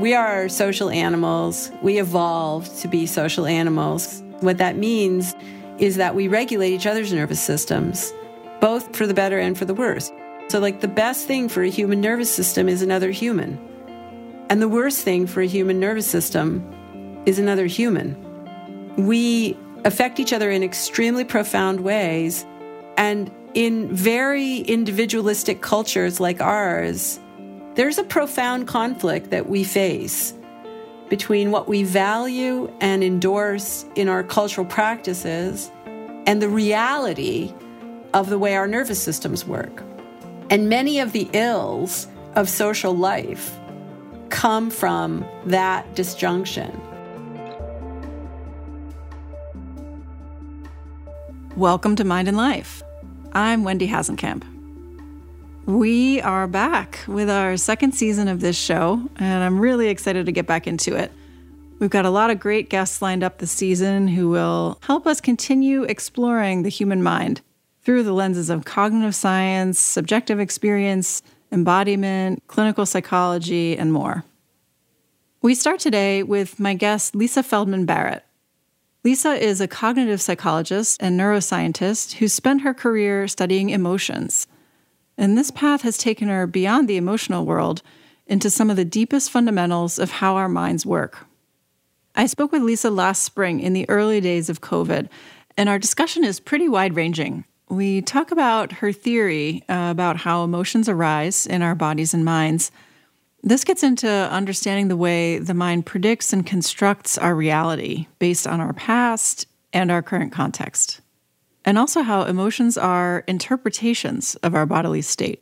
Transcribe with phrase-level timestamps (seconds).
[0.00, 1.70] We are social animals.
[1.82, 4.22] We evolved to be social animals.
[4.40, 5.34] What that means
[5.76, 8.10] is that we regulate each other's nervous systems,
[8.62, 10.10] both for the better and for the worse.
[10.48, 13.60] So, like, the best thing for a human nervous system is another human.
[14.48, 16.64] And the worst thing for a human nervous system
[17.26, 18.16] is another human.
[18.96, 19.54] We
[19.84, 22.46] affect each other in extremely profound ways.
[22.96, 27.20] And in very individualistic cultures like ours,
[27.74, 30.34] there's a profound conflict that we face
[31.08, 35.70] between what we value and endorse in our cultural practices
[36.26, 37.54] and the reality
[38.12, 39.84] of the way our nervous systems work.
[40.50, 43.56] And many of the ills of social life
[44.30, 46.80] come from that disjunction.
[51.56, 52.82] Welcome to Mind and Life.
[53.32, 54.59] I'm Wendy Hasenkamp.
[55.70, 60.32] We are back with our second season of this show, and I'm really excited to
[60.32, 61.12] get back into it.
[61.78, 65.20] We've got a lot of great guests lined up this season who will help us
[65.20, 67.40] continue exploring the human mind
[67.82, 74.24] through the lenses of cognitive science, subjective experience, embodiment, clinical psychology, and more.
[75.40, 78.24] We start today with my guest, Lisa Feldman Barrett.
[79.04, 84.48] Lisa is a cognitive psychologist and neuroscientist who spent her career studying emotions
[85.20, 87.82] and this path has taken her beyond the emotional world
[88.26, 91.26] into some of the deepest fundamentals of how our minds work.
[92.16, 95.08] I spoke with Lisa last spring in the early days of COVID,
[95.58, 97.44] and our discussion is pretty wide ranging.
[97.68, 102.72] We talk about her theory uh, about how emotions arise in our bodies and minds.
[103.42, 108.60] This gets into understanding the way the mind predicts and constructs our reality based on
[108.60, 110.99] our past and our current context
[111.70, 115.40] and also how emotions are interpretations of our bodily state.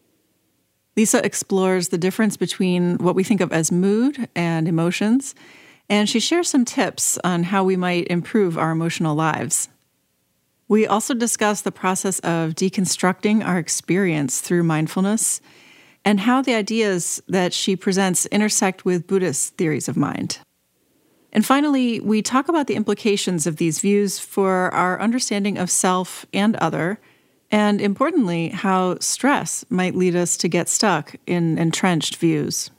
[0.95, 5.34] Lisa explores the difference between what we think of as mood and emotions,
[5.89, 9.71] and she shares some tips on how we might improve our emotional lives.
[10.69, 15.41] We also discuss the process of deconstructing our experience through mindfulness
[16.05, 20.41] and how the ideas that she presents intersect with Buddhist theories of mind.
[21.33, 26.25] And finally, we talk about the implications of these views for our understanding of self
[26.33, 26.99] and other,
[27.50, 32.71] and importantly, how stress might lead us to get stuck in entrenched views.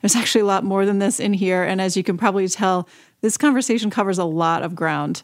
[0.00, 2.88] There's actually a lot more than this in here, and as you can probably tell,
[3.20, 5.22] this conversation covers a lot of ground.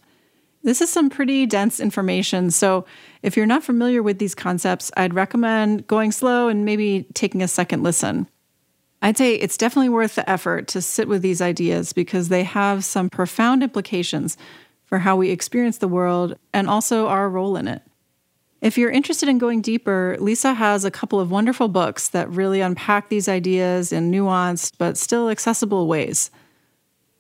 [0.63, 2.87] This is some pretty dense information, so
[3.23, 7.49] if you're not familiar with these concepts, I'd recommend going slow and maybe taking a
[7.49, 8.27] second listen.
[9.03, 12.85] I'd say it's definitely worth the effort to sit with these ideas because they have
[12.85, 14.37] some profound implications
[14.85, 17.83] for how we experience the world and also our role in it.
[18.61, 22.61] If you're interested in going deeper, Lisa has a couple of wonderful books that really
[22.61, 26.31] unpack these ideas in nuanced but still accessible ways.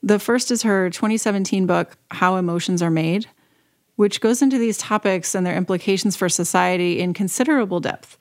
[0.03, 3.27] The first is her 2017 book, How Emotions Are Made,
[3.97, 8.19] which goes into these topics and their implications for society in considerable depth.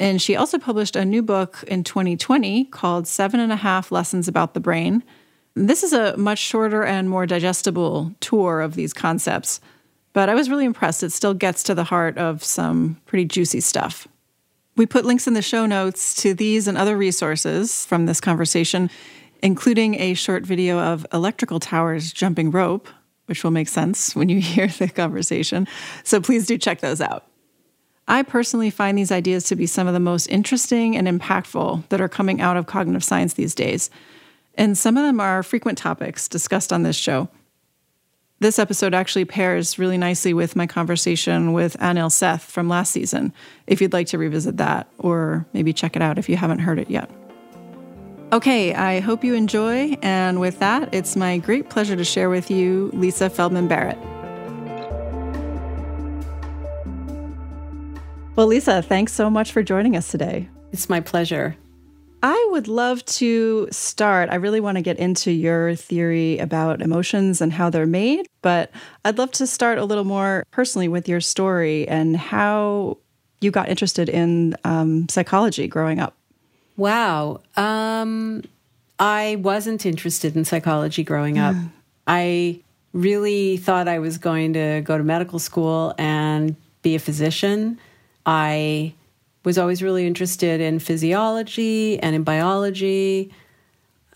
[0.00, 4.28] And she also published a new book in 2020 called Seven and a Half Lessons
[4.28, 5.02] About the Brain.
[5.54, 9.60] This is a much shorter and more digestible tour of these concepts,
[10.12, 11.02] but I was really impressed.
[11.02, 14.06] It still gets to the heart of some pretty juicy stuff.
[14.76, 18.88] We put links in the show notes to these and other resources from this conversation,
[19.42, 22.88] including a short video of electrical towers jumping rope,
[23.26, 25.66] which will make sense when you hear the conversation.
[26.04, 27.27] So please do check those out.
[28.08, 32.00] I personally find these ideas to be some of the most interesting and impactful that
[32.00, 33.90] are coming out of cognitive science these days.
[34.54, 37.28] And some of them are frequent topics discussed on this show.
[38.40, 43.32] This episode actually pairs really nicely with my conversation with Anil Seth from last season,
[43.66, 46.78] if you'd like to revisit that, or maybe check it out if you haven't heard
[46.78, 47.10] it yet.
[48.32, 49.96] Okay, I hope you enjoy.
[50.02, 53.98] And with that, it's my great pleasure to share with you Lisa Feldman Barrett.
[58.38, 60.48] Well, Lisa, thanks so much for joining us today.
[60.70, 61.56] It's my pleasure.
[62.22, 64.30] I would love to start.
[64.30, 68.70] I really want to get into your theory about emotions and how they're made, but
[69.04, 72.98] I'd love to start a little more personally with your story and how
[73.40, 76.14] you got interested in um, psychology growing up.
[76.76, 77.40] Wow.
[77.56, 78.44] Um,
[79.00, 81.56] I wasn't interested in psychology growing up.
[82.06, 82.60] I
[82.92, 87.80] really thought I was going to go to medical school and be a physician.
[88.28, 88.92] I
[89.42, 93.32] was always really interested in physiology and in biology.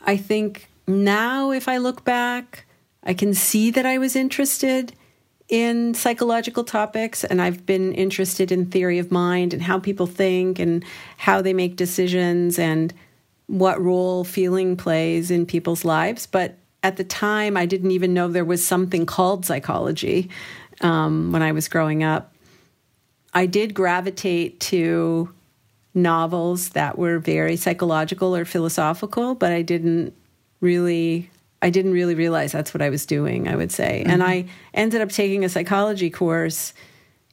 [0.03, 2.67] I think now, if I look back,
[3.03, 4.93] I can see that I was interested
[5.49, 10.59] in psychological topics and I've been interested in theory of mind and how people think
[10.59, 10.85] and
[11.17, 12.59] how they make decisions.
[12.59, 12.93] And
[13.53, 16.27] what role feeling plays in people's lives.
[16.27, 20.31] But at the time, I didn't even know there was something called psychology
[20.81, 22.32] um, when I was growing up.
[23.35, 25.33] I did gravitate to
[25.95, 30.15] novels that were very psychological or philosophical, but I didn't
[30.61, 31.31] really
[31.63, 34.03] I didn't really realize that's what I was doing, I would say.
[34.03, 34.11] Mm-hmm.
[34.11, 36.75] And I ended up taking a psychology course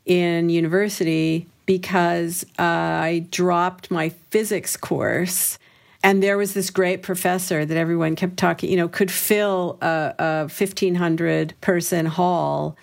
[0.05, 5.57] in university because uh, I dropped my physics course.
[6.03, 10.13] And there was this great professor that everyone kept talking, you know, could fill a,
[10.17, 12.77] a 1,500 person hall.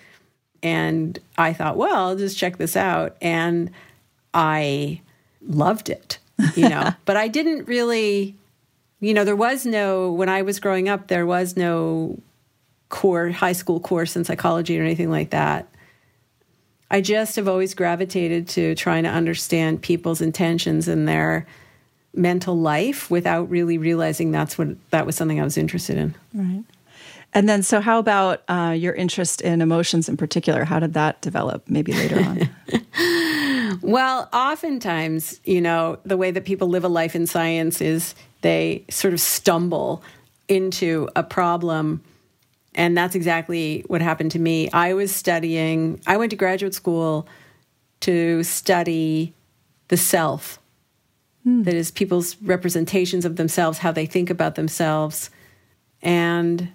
[0.63, 3.17] And I thought, well, I'll just check this out.
[3.21, 3.71] And
[4.35, 5.01] I
[5.47, 6.19] loved it,
[6.55, 8.37] you know, but I didn't really
[9.01, 12.19] you know, there was no, when I was growing up, there was no
[12.89, 15.69] core high school course in psychology or anything like that.
[16.91, 21.47] I just have always gravitated to trying to understand people's intentions and their
[22.15, 26.15] mental life without really realizing that's what that was something I was interested in.
[26.33, 26.65] Right.
[27.37, 30.65] And then, so how about uh, your interest in emotions in particular?
[30.65, 33.79] How did that develop maybe later on?
[33.83, 38.87] well, oftentimes, you know, the way that people live a life in science is they
[38.89, 40.03] sort of stumble
[40.49, 42.03] into a problem.
[42.75, 44.71] And that's exactly what happened to me.
[44.71, 47.29] I was studying, I went to graduate school
[48.01, 49.35] to study
[49.89, 50.59] the self.
[51.45, 51.65] Hmm.
[51.65, 55.29] That is, people's representations of themselves, how they think about themselves.
[56.01, 56.73] And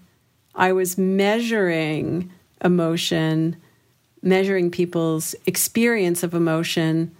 [0.56, 2.32] I was measuring
[2.64, 3.58] emotion,
[4.22, 7.16] measuring people's experience of emotion,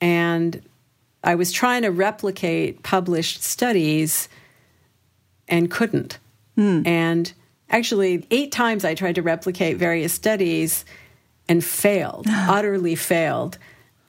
[0.00, 0.62] and
[1.22, 4.28] I was trying to replicate published studies
[5.48, 6.18] and couldn't.
[6.54, 6.82] Hmm.
[6.84, 7.32] And
[7.70, 10.84] actually, eight times I tried to replicate various studies
[11.48, 13.58] and failed, utterly failed.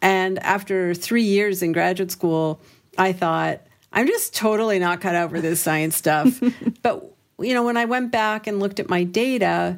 [0.02, 2.62] And after three years in graduate school,
[2.98, 3.62] I thought,
[3.92, 6.42] I'm just totally not cut out for this science stuff.
[6.82, 7.12] but,
[7.42, 9.78] you know, when I went back and looked at my data,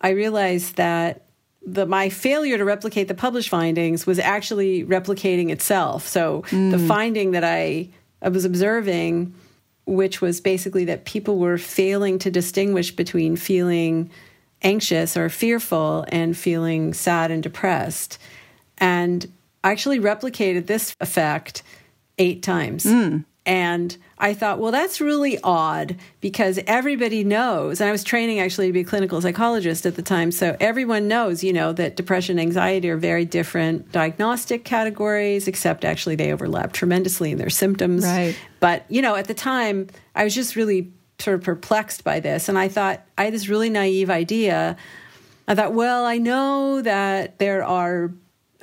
[0.00, 1.22] I realized that
[1.66, 6.06] the my failure to replicate the published findings was actually replicating itself.
[6.06, 6.70] So mm.
[6.70, 7.88] the finding that I,
[8.20, 9.34] I was observing,
[9.86, 14.10] which was basically that people were failing to distinguish between feeling
[14.62, 18.18] anxious or fearful and feeling sad and depressed.
[18.78, 19.30] And
[19.62, 21.62] I actually replicated this effect
[22.18, 22.84] eight times.
[22.84, 23.24] Mm.
[23.46, 27.80] And I thought, well, that's really odd because everybody knows.
[27.80, 30.30] And I was training actually to be a clinical psychologist at the time.
[30.30, 35.84] So everyone knows, you know, that depression and anxiety are very different diagnostic categories, except
[35.84, 38.04] actually they overlap tremendously in their symptoms.
[38.04, 38.36] Right.
[38.60, 42.48] But, you know, at the time, I was just really sort of perplexed by this.
[42.48, 44.76] And I thought, I had this really naive idea.
[45.46, 48.12] I thought, well, I know that there are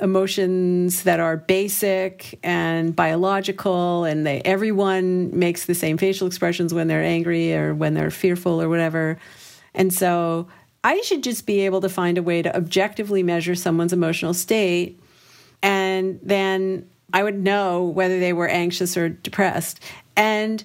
[0.01, 6.88] emotions that are basic and biological and they everyone makes the same facial expressions when
[6.88, 9.19] they're angry or when they're fearful or whatever
[9.75, 10.48] and so
[10.83, 15.00] i should just be able to find a way to objectively measure someone's emotional state
[15.62, 19.80] and then i would know whether they were anxious or depressed
[20.18, 20.63] and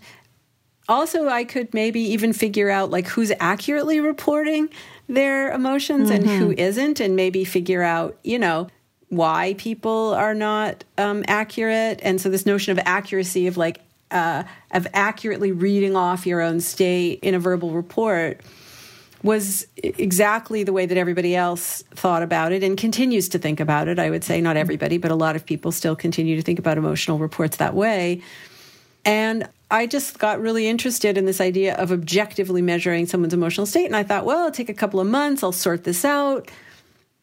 [0.88, 4.70] also i could maybe even figure out like who's accurately reporting
[5.10, 6.22] their emotions mm-hmm.
[6.22, 6.58] and who mm-hmm.
[6.58, 8.66] isn't and maybe figure out you know
[9.08, 12.00] why people are not um, accurate.
[12.02, 16.60] And so, this notion of accuracy, of like, uh, of accurately reading off your own
[16.60, 18.40] state in a verbal report,
[19.22, 23.88] was exactly the way that everybody else thought about it and continues to think about
[23.88, 23.98] it.
[23.98, 26.78] I would say, not everybody, but a lot of people still continue to think about
[26.78, 28.22] emotional reports that way.
[29.04, 33.86] And I just got really interested in this idea of objectively measuring someone's emotional state.
[33.86, 36.50] And I thought, well, it'll take a couple of months, I'll sort this out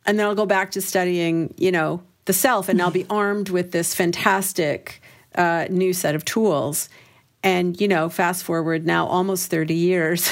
[0.06, 3.50] and then I'll go back to studying, you know, the self, and I'll be armed
[3.50, 5.02] with this fantastic
[5.36, 6.90] uh, new set of tools.
[7.46, 10.32] And, you know, fast forward now almost 30 years.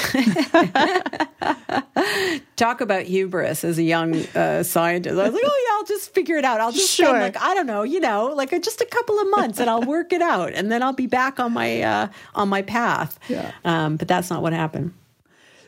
[2.56, 5.18] Talk about hubris as a young uh, scientist.
[5.18, 6.62] I was like, oh, yeah, I'll just figure it out.
[6.62, 7.08] I'll just sure.
[7.08, 9.82] spend, like, I don't know, you know, like just a couple of months and I'll
[9.82, 10.54] work it out.
[10.54, 13.18] And then I'll be back on my, uh, on my path.
[13.28, 13.52] Yeah.
[13.62, 14.94] Um, but that's not what happened.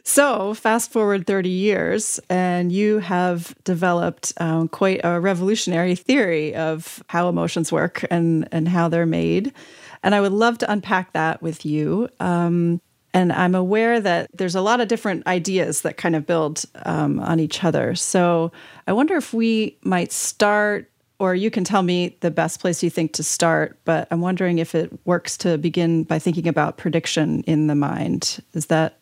[0.06, 7.02] So, fast forward 30 years, and you have developed um, quite a revolutionary theory of
[7.08, 9.54] how emotions work and, and how they're made.
[10.02, 12.10] And I would love to unpack that with you.
[12.20, 12.82] Um,
[13.14, 17.18] and I'm aware that there's a lot of different ideas that kind of build um,
[17.20, 17.94] on each other.
[17.94, 18.52] So,
[18.86, 22.90] I wonder if we might start or you can tell me the best place you
[22.90, 27.42] think to start, but I'm wondering if it works to begin by thinking about prediction
[27.44, 28.42] in the mind.
[28.52, 28.98] Is that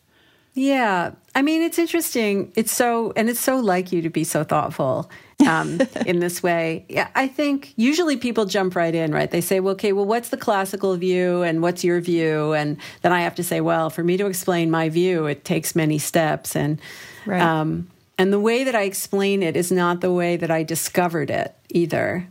[0.53, 1.11] Yeah.
[1.33, 2.51] I mean, it's interesting.
[2.55, 5.09] It's so, and it's so like you to be so thoughtful
[5.47, 6.85] um, in this way.
[6.89, 9.29] Yeah, I think usually people jump right in, right?
[9.29, 12.53] They say, well, okay, well, what's the classical view and what's your view?
[12.53, 15.75] And then I have to say, well, for me to explain my view, it takes
[15.75, 16.55] many steps.
[16.55, 16.79] And,
[17.25, 17.41] right.
[17.41, 21.31] um, and the way that I explain it is not the way that I discovered
[21.31, 22.27] it either.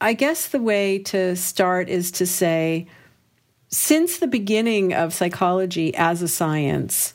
[0.00, 2.86] I guess the way to start is to say,
[3.68, 7.14] since the beginning of psychology as a science,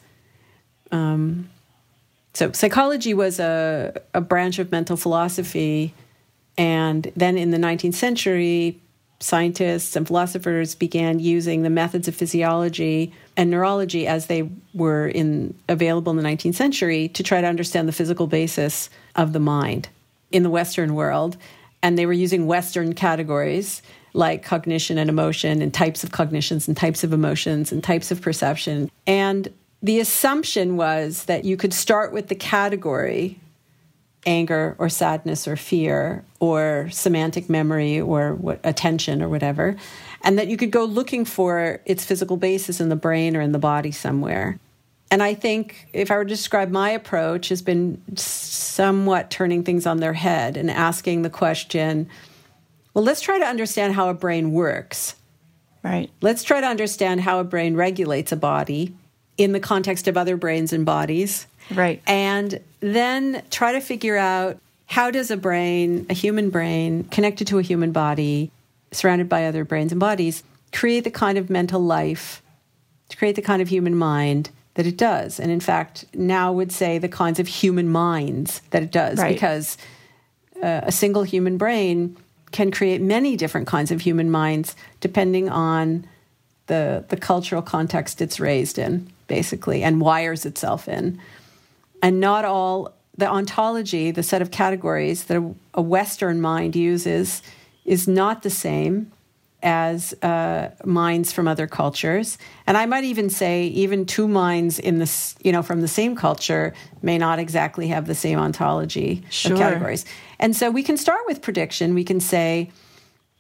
[0.96, 1.50] um,
[2.34, 5.94] so psychology was a, a branch of mental philosophy.
[6.58, 8.80] And then in the 19th century,
[9.20, 15.54] scientists and philosophers began using the methods of physiology and neurology as they were in
[15.68, 19.88] available in the 19th century to try to understand the physical basis of the mind
[20.32, 21.38] in the western world
[21.82, 23.82] and they were using western categories
[24.14, 28.22] like cognition and emotion and types of cognitions and types of emotions and types of
[28.22, 29.54] perception and
[29.86, 33.40] the assumption was that you could start with the category
[34.26, 39.76] anger or sadness or fear or semantic memory or what, attention or whatever,
[40.24, 43.52] and that you could go looking for its physical basis in the brain or in
[43.52, 44.60] the body somewhere.
[45.12, 49.86] And I think if I were to describe my approach, has been somewhat turning things
[49.86, 52.10] on their head and asking the question
[52.96, 55.16] well, let's try to understand how a brain works.
[55.84, 56.10] Right.
[56.22, 58.96] Let's try to understand how a brain regulates a body
[59.38, 61.48] in the context of other brains and bodies.
[61.74, 62.02] Right.
[62.08, 67.60] And then try to figure out how does a brain, a human brain, connected to
[67.60, 68.52] a human body,
[68.92, 72.42] surrounded by other brains and bodies, create the kind of mental life,
[73.10, 75.40] to create the kind of human mind that it does.
[75.40, 79.34] And in fact, now would say the kinds of human minds that it does, right.
[79.34, 79.78] because
[80.62, 82.18] uh, a single human brain
[82.52, 86.08] can create many different kinds of human minds depending on
[86.68, 91.20] the, the cultural context it's raised in basically, and wires itself in.
[92.02, 97.42] And not all the ontology, the set of categories that a Western mind uses,
[97.86, 99.12] is not the same
[99.64, 102.38] as uh, minds from other cultures.
[102.68, 106.16] And I might even say, even two minds in this, you know, from the same
[106.16, 109.54] culture may not exactly have the same ontology sure.
[109.54, 110.06] of categories.
[110.38, 111.96] And so we can start with prediction.
[111.96, 112.70] We can say,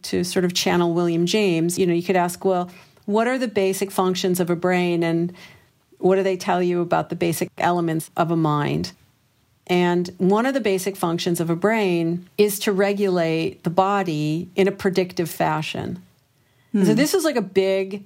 [0.03, 2.69] to sort of channel William James, you know, you could ask, well,
[3.05, 5.03] what are the basic functions of a brain?
[5.03, 5.33] And
[6.05, 8.91] what do they tell you about the basic elements of a mind?
[9.65, 14.67] And one of the basic functions of a brain is to regulate the body in
[14.67, 16.03] a predictive fashion.
[16.73, 16.83] Hmm.
[16.83, 18.05] So, this is like a big,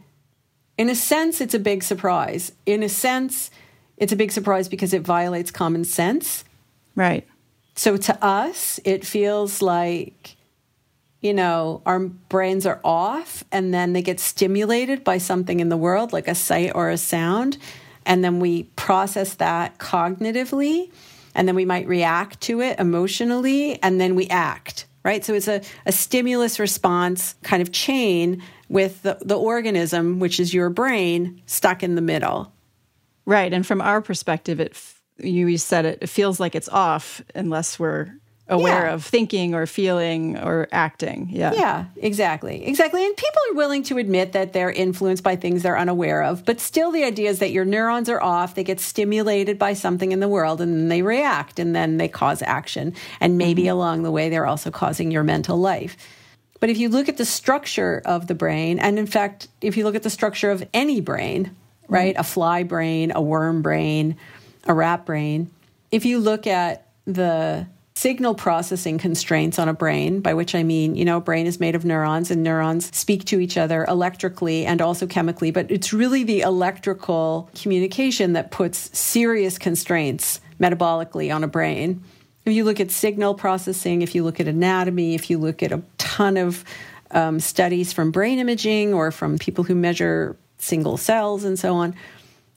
[0.78, 2.54] in a sense, it's a big surprise.
[2.66, 3.52] In a sense,
[3.98, 6.46] it's a big surprise because it violates common sense.
[6.96, 7.28] Right.
[7.76, 10.38] So, to us, it feels like,
[11.20, 15.76] you know, our brains are off and then they get stimulated by something in the
[15.76, 17.58] world, like a sight or a sound
[18.06, 20.92] and then we process that cognitively
[21.36, 25.24] and then we might react to it emotionally and then we act right?
[25.24, 30.54] So it's a, a stimulus response kind of chain with the, the organism which is
[30.54, 32.52] your brain stuck in the middle.
[33.26, 34.78] Right and from our perspective it
[35.22, 38.14] you said it, it feels like it's off unless we're
[38.50, 38.94] aware yeah.
[38.94, 41.30] of thinking or feeling or acting.
[41.32, 41.54] Yeah.
[41.54, 42.66] Yeah, exactly.
[42.66, 43.06] Exactly.
[43.06, 46.60] And people are willing to admit that they're influenced by things they're unaware of, but
[46.60, 50.20] still the idea is that your neurons are off, they get stimulated by something in
[50.20, 52.94] the world and then they react and then they cause action.
[53.20, 53.72] And maybe mm-hmm.
[53.72, 55.96] along the way they're also causing your mental life.
[56.60, 59.86] But if you look at the structure of the brain, and in fact, if you
[59.86, 61.56] look at the structure of any brain,
[61.88, 62.22] right, mm-hmm.
[62.22, 64.18] a fly brain, a worm brain,
[64.66, 65.50] a rat brain,
[65.92, 67.66] if you look at the
[68.00, 71.60] signal processing constraints on a brain, by which I mean, you know, a brain is
[71.60, 75.92] made of neurons and neurons speak to each other electrically and also chemically, but it's
[75.92, 82.02] really the electrical communication that puts serious constraints metabolically on a brain.
[82.46, 85.74] If you look at signal processing, if you look at anatomy, if you look at
[85.74, 86.64] a ton of
[87.12, 91.94] um, studies from brain imaging or from people who measure single cells and so on,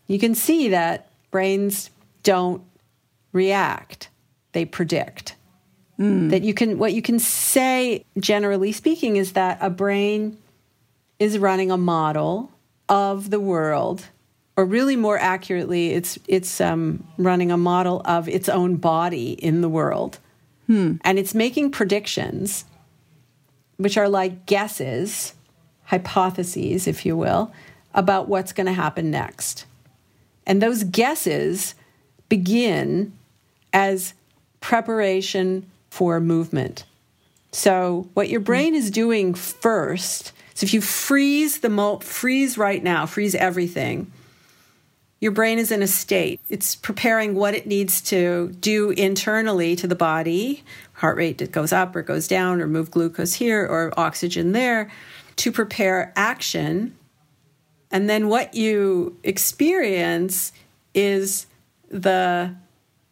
[0.06, 1.90] you can see that brains
[2.22, 2.62] don't
[3.32, 4.08] react
[4.52, 5.34] they predict.
[5.98, 6.30] Mm.
[6.30, 10.38] That you can, what you can say, generally speaking, is that a brain
[11.18, 12.50] is running a model
[12.88, 14.06] of the world,
[14.56, 19.60] or really more accurately, it's it's um, running a model of its own body in
[19.60, 20.18] the world,
[20.66, 20.96] hmm.
[21.02, 22.64] and it's making predictions,
[23.76, 25.34] which are like guesses,
[25.84, 27.52] hypotheses, if you will,
[27.94, 29.66] about what's going to happen next,
[30.46, 31.74] and those guesses
[32.28, 33.12] begin
[33.72, 34.14] as
[34.62, 36.84] preparation for movement.
[37.52, 42.82] So, what your brain is doing first, so if you freeze the mo- freeze right
[42.82, 44.10] now, freeze everything,
[45.20, 46.40] your brain is in a state.
[46.48, 50.64] It's preparing what it needs to do internally to the body.
[50.94, 54.90] Heart rate goes up or goes down, or move glucose here or oxygen there
[55.36, 56.96] to prepare action.
[57.90, 60.52] And then what you experience
[60.94, 61.46] is
[61.90, 62.54] the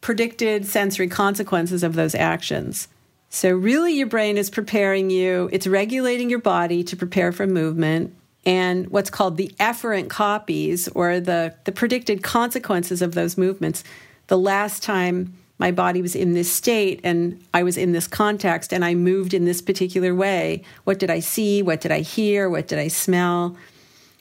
[0.00, 2.88] predicted sensory consequences of those actions.
[3.28, 8.14] So, really, your brain is preparing you, it's regulating your body to prepare for movement
[8.44, 13.84] and what's called the efferent copies or the, the predicted consequences of those movements.
[14.26, 18.72] The last time my body was in this state and I was in this context
[18.72, 21.62] and I moved in this particular way, what did I see?
[21.62, 22.48] What did I hear?
[22.48, 23.56] What did I smell?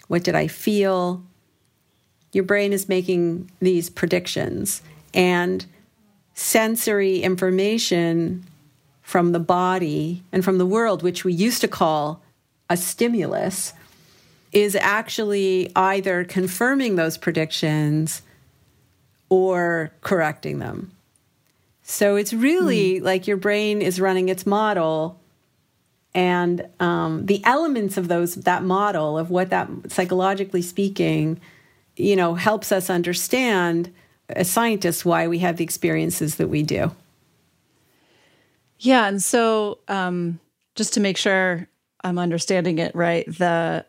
[0.08, 1.24] What did I feel?
[2.34, 4.82] Your brain is making these predictions
[5.14, 5.66] and
[6.34, 8.46] sensory information
[9.02, 12.22] from the body and from the world, which we used to call
[12.70, 13.74] a stimulus,
[14.52, 18.22] is actually either confirming those predictions
[19.30, 20.92] or correcting them.
[21.84, 23.04] So it's really mm.
[23.04, 25.20] like your brain is running its model,
[26.14, 31.40] and um, the elements of those that model of what that psychologically speaking,
[31.96, 33.92] you know, helps us understand
[34.30, 36.92] as scientists why we have the experiences that we do.
[38.80, 40.40] Yeah, and so um,
[40.76, 41.68] just to make sure
[42.04, 43.86] I'm understanding it right, the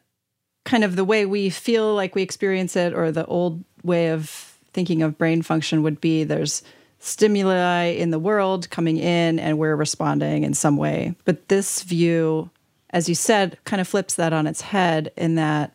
[0.65, 4.29] kind of the way we feel like we experience it or the old way of
[4.73, 6.63] thinking of brain function would be there's
[6.99, 11.15] stimuli in the world coming in and we're responding in some way.
[11.25, 12.51] But this view,
[12.91, 15.75] as you said, kind of flips that on its head in that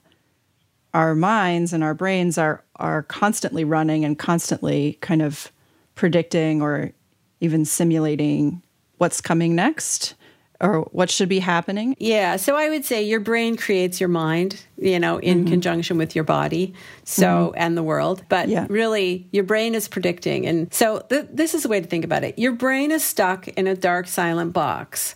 [0.94, 5.52] our minds and our brains are are constantly running and constantly kind of
[5.96, 6.92] predicting or
[7.40, 8.62] even simulating
[8.98, 10.16] what's coming next
[10.62, 11.96] or what should be happening?
[12.00, 15.50] Yeah, so I would say your brain creates your mind, you know, in mm-hmm.
[15.50, 17.58] conjunction with your body, so mm-hmm.
[17.58, 18.24] and the world.
[18.30, 18.66] But yeah.
[18.70, 22.24] really, your brain is predicting, and so th- this is a way to think about
[22.24, 22.40] it.
[22.40, 25.16] Your brain is stuck in a dark, silent box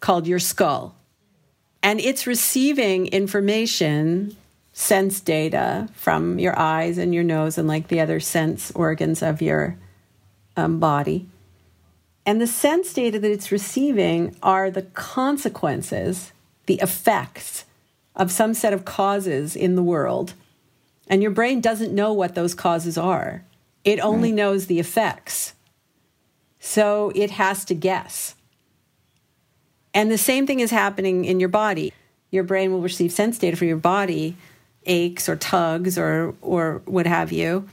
[0.00, 0.94] called your skull,
[1.82, 4.36] and it's receiving information,
[4.78, 9.40] sense data from your eyes and your nose and like the other sense organs of
[9.40, 9.78] your
[10.54, 11.26] um, body
[12.26, 16.32] and the sense data that it's receiving are the consequences,
[16.66, 17.64] the effects
[18.16, 20.34] of some set of causes in the world.
[21.06, 23.44] And your brain doesn't know what those causes are,
[23.84, 24.36] it only right.
[24.36, 25.54] knows the effects.
[26.58, 28.34] So it has to guess.
[29.94, 31.92] And the same thing is happening in your body.
[32.32, 34.36] Your brain will receive sense data from your body,
[34.86, 37.68] aches or tugs or, or what have you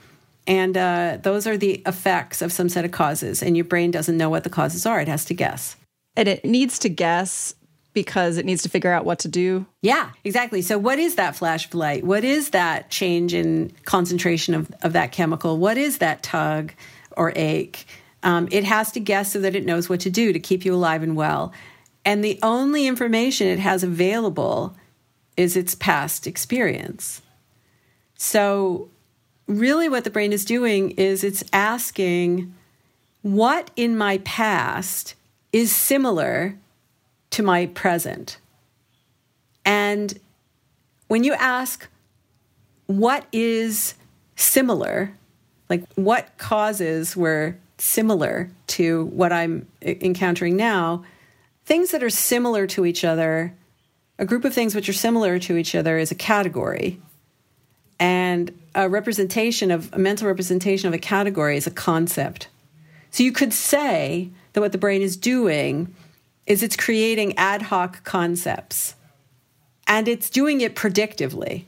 [0.46, 3.42] and uh, those are the effects of some set of causes.
[3.42, 5.76] And your brain doesn't know what the causes are, it has to guess.
[6.16, 7.56] And it needs to guess
[7.94, 9.66] because it needs to figure out what to do.
[9.82, 10.62] Yeah, exactly.
[10.62, 12.04] So, what is that flash of light?
[12.04, 15.58] What is that change in concentration of, of that chemical?
[15.58, 16.74] What is that tug
[17.16, 17.86] or ache?
[18.22, 20.74] Um, it has to guess so that it knows what to do to keep you
[20.74, 21.52] alive and well.
[22.06, 24.76] And the only information it has available
[25.38, 27.22] is its past experience.
[28.16, 28.90] So,
[29.48, 32.54] really what the brain is doing is it's asking
[33.22, 35.16] what in my past
[35.52, 36.58] is similar
[37.32, 38.38] to my present.
[39.66, 40.20] And
[41.08, 41.88] when you ask
[42.88, 43.96] what is
[44.36, 45.14] similar,
[45.70, 51.04] like what causes were similar to what I'm encountering now,
[51.66, 53.54] things that are similar to each other,
[54.20, 57.00] a group of things which are similar to each other is a category.
[58.00, 62.48] And a representation of a mental representation of a category is a concept.
[63.12, 65.94] So you could say that what the brain is doing
[66.46, 68.96] is it's creating ad hoc concepts
[69.88, 71.66] and it's doing it predictively.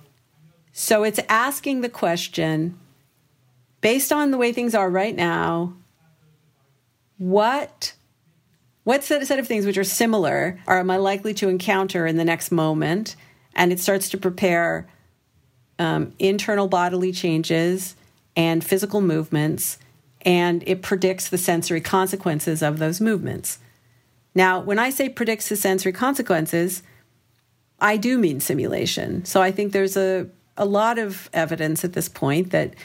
[0.71, 2.77] So it's asking the question
[3.81, 5.73] based on the way things are right now,
[7.17, 7.93] what
[8.85, 12.17] what set, set of things which are similar are am I likely to encounter in
[12.17, 13.15] the next moment?
[13.53, 14.87] And it starts to prepare
[15.79, 17.95] um, internal bodily changes
[18.35, 19.79] and physical movements,
[20.21, 23.59] and it predicts the sensory consequences of those movements.
[24.35, 26.83] Now, when I say predicts the sensory consequences,
[27.79, 29.25] I do mean simulation.
[29.25, 32.75] So I think there's a, a lot of evidence at this point that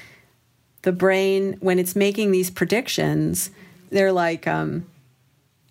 [0.83, 3.51] the brain, when it's making these predictions,
[3.91, 4.87] they're like um,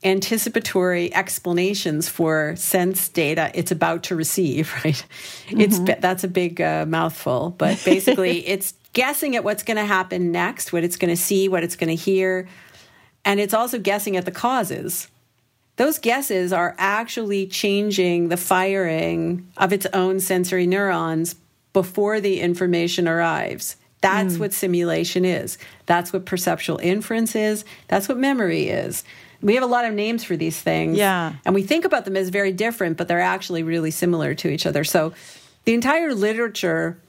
[0.04, 5.06] anticipatory explanations for sense data it's about to receive right
[5.48, 5.60] mm-hmm.
[5.60, 10.32] it's that's a big uh, mouthful but basically it's guessing at what's going to happen
[10.32, 12.48] next what it's going to see what it's going to hear
[13.26, 15.10] and it's also guessing at the causes
[15.76, 21.36] those guesses are actually changing the firing of its own sensory neurons
[21.74, 24.40] before the information arrives That's mm.
[24.40, 25.58] what simulation is.
[25.86, 27.66] That's what perceptual inference is.
[27.88, 29.04] That's what memory is.
[29.42, 30.98] We have a lot of names for these things.
[30.98, 31.34] Yeah.
[31.46, 34.66] And we think about them as very different, but they're actually really similar to each
[34.66, 34.84] other.
[34.84, 35.14] So
[35.66, 37.00] the entire literature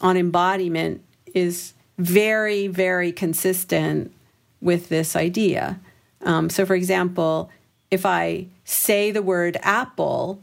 [0.00, 1.02] on embodiment
[1.34, 4.12] is very, very consistent
[4.60, 5.78] with this idea.
[6.22, 7.50] Um, so, for example,
[7.90, 10.42] if I say the word apple,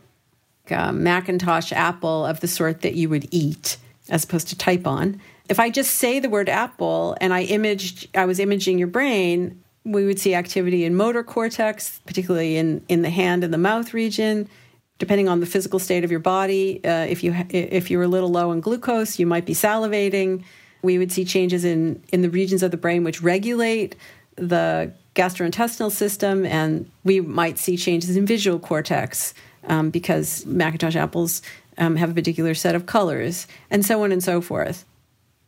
[0.67, 3.77] a McIntosh apple of the sort that you would eat
[4.09, 8.07] as opposed to type on, if I just say the word apple and I imaged,
[8.17, 13.03] I was imaging your brain, we would see activity in motor cortex, particularly in, in
[13.03, 14.49] the hand and the mouth region.
[14.97, 18.07] Depending on the physical state of your body, uh, if you if you were a
[18.07, 20.45] little low in glucose, you might be salivating.
[20.83, 23.97] We would see changes in in the regions of the brain which regulate
[24.37, 29.33] the gastrointestinal system, and we might see changes in visual cortex
[29.67, 31.41] um, because McIntosh apples
[31.77, 34.85] um, have a particular set of colors, and so on and so forth.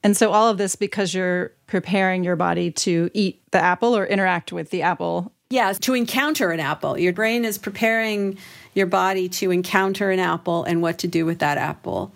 [0.07, 4.05] And so, all of this because you're preparing your body to eat the apple or
[4.05, 5.33] interact with the apple.
[5.49, 6.97] Yes, to encounter an apple.
[6.97, 8.37] Your brain is preparing
[8.73, 12.13] your body to encounter an apple and what to do with that apple.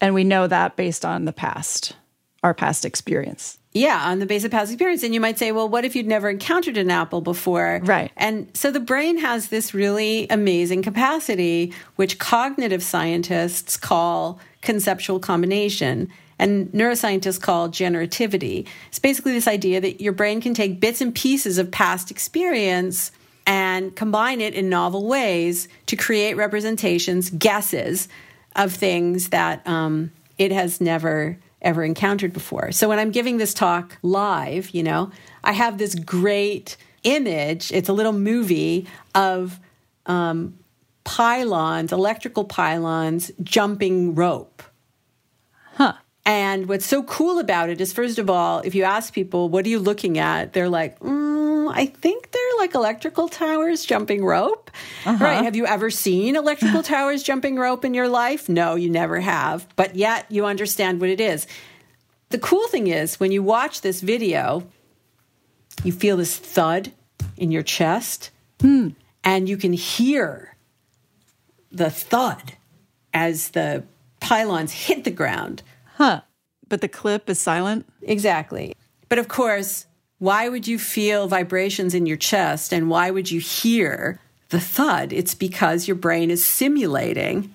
[0.00, 1.94] And we know that based on the past,
[2.42, 3.58] our past experience.
[3.70, 5.04] Yeah, on the basis of past experience.
[5.04, 7.80] And you might say, well, what if you'd never encountered an apple before?
[7.84, 8.10] Right.
[8.16, 16.10] And so the brain has this really amazing capacity, which cognitive scientists call conceptual combination
[16.40, 18.66] and neuroscientists call generativity.
[18.88, 23.12] It's basically this idea that your brain can take bits and pieces of past experience
[23.46, 28.08] and combine it in novel ways to create representations, guesses
[28.56, 32.72] of things that um, it has never ever encountered before.
[32.72, 35.10] So when I'm giving this talk live, you know,
[35.44, 37.70] I have this great image.
[37.70, 39.60] It's a little movie of
[40.06, 40.58] um,
[41.04, 44.62] pylons, electrical pylons, jumping rope.
[45.74, 45.94] Huh.
[46.26, 49.64] And what's so cool about it is, first of all, if you ask people, what
[49.64, 50.52] are you looking at?
[50.52, 54.70] They're like, mm, I think they're like electrical towers jumping rope.
[55.06, 55.24] Uh-huh.
[55.24, 55.42] Right.
[55.42, 58.48] Have you ever seen electrical towers jumping rope in your life?
[58.48, 59.66] No, you never have.
[59.76, 61.46] But yet you understand what it is.
[62.28, 64.64] The cool thing is, when you watch this video,
[65.82, 66.92] you feel this thud
[67.36, 68.30] in your chest,
[68.60, 68.90] hmm.
[69.24, 70.54] and you can hear
[71.72, 72.52] the thud
[73.12, 73.84] as the
[74.20, 75.62] pylons hit the ground.
[76.00, 76.22] Huh.
[76.66, 77.86] But the clip is silent?
[78.00, 78.74] Exactly.
[79.10, 79.84] But of course,
[80.18, 85.12] why would you feel vibrations in your chest and why would you hear the thud?
[85.12, 87.54] It's because your brain is simulating,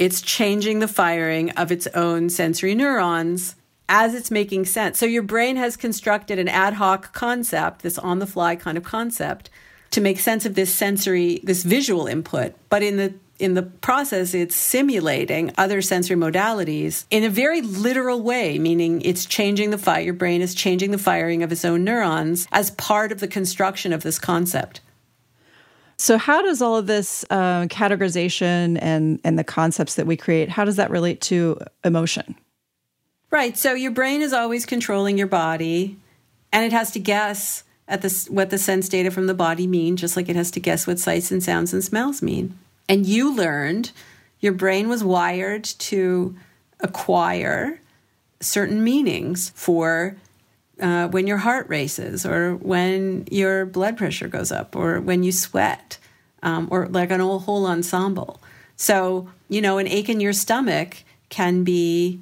[0.00, 3.54] it's changing the firing of its own sensory neurons
[3.88, 4.98] as it's making sense.
[4.98, 8.82] So your brain has constructed an ad hoc concept, this on the fly kind of
[8.82, 9.48] concept,
[9.92, 12.54] to make sense of this sensory, this visual input.
[12.68, 18.20] But in the in the process, it's simulating other sensory modalities in a very literal
[18.20, 20.02] way, meaning it's changing the fire.
[20.02, 23.92] Your brain is changing the firing of its own neurons as part of the construction
[23.92, 24.80] of this concept.
[25.96, 30.48] So, how does all of this uh, categorization and and the concepts that we create
[30.48, 32.36] how does that relate to emotion?
[33.30, 33.56] Right.
[33.56, 35.98] So your brain is always controlling your body,
[36.52, 39.96] and it has to guess at this what the sense data from the body mean,
[39.96, 42.58] just like it has to guess what sights and sounds and smells mean
[42.90, 43.92] and you learned
[44.40, 46.34] your brain was wired to
[46.80, 47.80] acquire
[48.40, 50.16] certain meanings for
[50.80, 55.30] uh, when your heart races or when your blood pressure goes up or when you
[55.30, 55.98] sweat
[56.42, 58.40] um, or like an whole ensemble.
[58.76, 60.96] So you know an ache in your stomach
[61.28, 62.18] can be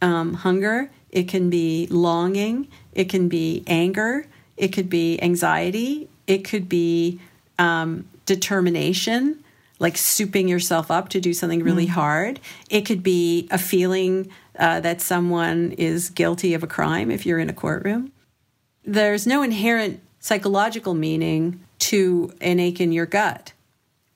[0.00, 4.24] um, hunger it can be longing it can be anger
[4.56, 7.20] it could be anxiety it could be
[7.58, 9.42] um, determination
[9.78, 11.90] like souping yourself up to do something really mm.
[11.90, 12.40] hard.
[12.70, 17.38] It could be a feeling uh, that someone is guilty of a crime if you're
[17.38, 18.12] in a courtroom.
[18.84, 23.52] There's no inherent psychological meaning to an ache in your gut.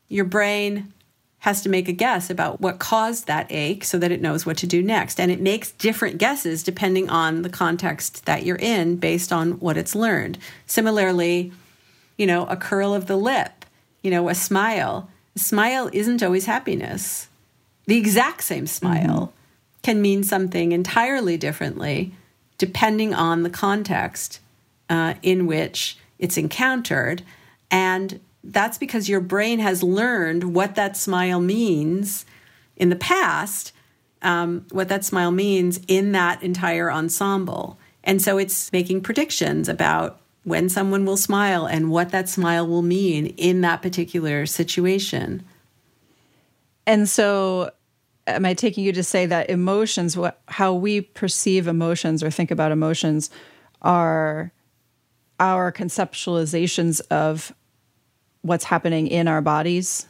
[0.08, 0.92] Your brain
[1.40, 4.58] has to make a guess about what caused that ache so that it knows what
[4.58, 5.18] to do next.
[5.18, 9.78] And it makes different guesses depending on the context that you're in based on what
[9.78, 10.38] it's learned.
[10.66, 11.52] Similarly,
[12.18, 13.64] you know, a curl of the lip,
[14.02, 15.08] you know, a smile
[15.40, 17.29] smile isn't always happiness.
[17.87, 19.81] The exact same smile mm-hmm.
[19.83, 22.14] can mean something entirely differently
[22.59, 24.38] depending on the context
[24.90, 27.22] uh, in which it's encountered.
[27.70, 32.26] And that's because your brain has learned what that smile means
[32.76, 33.72] in the past,
[34.22, 37.79] um, what that smile means in that entire ensemble.
[38.05, 42.83] And so it's making predictions about when someone will smile and what that smile will
[42.83, 45.44] mean in that particular situation.
[46.87, 47.70] And so
[48.26, 52.50] am I taking you to say that emotions, what, how we perceive emotions or think
[52.50, 53.31] about emotions,
[53.83, 54.53] are
[55.38, 57.55] our conceptualizations of
[58.42, 60.07] what's happening in our bodies?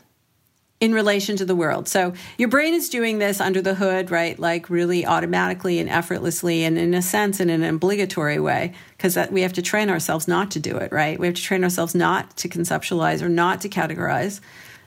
[0.81, 1.87] In relation to the world.
[1.87, 4.39] So your brain is doing this under the hood, right?
[4.39, 9.43] Like really automatically and effortlessly, and in a sense, in an obligatory way, because we
[9.43, 11.21] have to train ourselves not to do it, right?
[11.21, 14.41] We have to train ourselves not to conceptualize or not to categorize.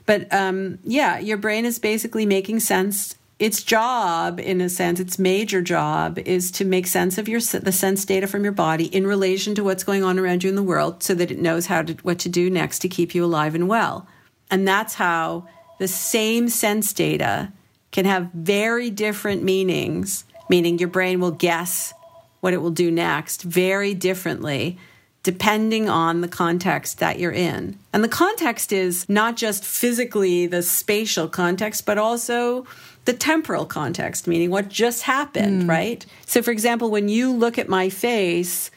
[0.08, 3.16] But um, yeah, your brain is basically making sense.
[3.38, 7.72] Its job, in a sense, its major job is to make sense of your the
[7.72, 10.64] sense data from your body in relation to what's going on around you in the
[10.64, 13.54] world, so that it knows how to what to do next to keep you alive
[13.54, 14.08] and well.
[14.50, 15.48] And that's how
[15.80, 17.52] the same sense data
[17.92, 21.94] can have very different meanings, meaning your brain will guess
[22.42, 24.78] what it will do next very differently
[25.24, 27.80] depending on the context that you're in.
[27.94, 32.66] And the context is not just physically the spatial context, but also
[33.06, 35.70] the temporal context, meaning what just happened, mm.
[35.70, 36.06] right?
[36.26, 38.70] So, for example, when you look at my face,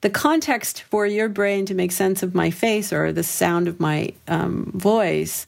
[0.00, 3.78] the context for your brain to make sense of my face or the sound of
[3.78, 5.46] my um, voice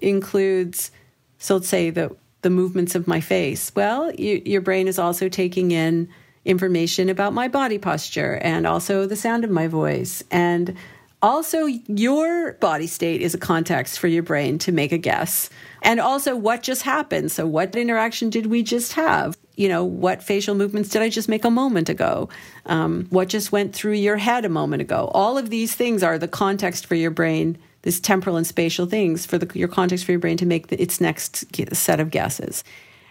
[0.00, 0.90] includes,
[1.38, 3.72] so let's say the the movements of my face.
[3.74, 6.08] Well, you, your brain is also taking in
[6.44, 10.22] information about my body posture and also the sound of my voice.
[10.30, 10.76] And
[11.20, 15.50] also your body state is a context for your brain to make a guess.
[15.82, 17.32] And also what just happened?
[17.32, 19.36] So what interaction did we just have?
[19.56, 22.28] You know what facial movements did i just make a moment ago?
[22.66, 25.10] Um, what just went through your head a moment ago?
[25.12, 29.24] All of these things are the context for your brain this temporal and spatial things
[29.26, 32.64] for the, your context for your brain to make the, its next set of guesses.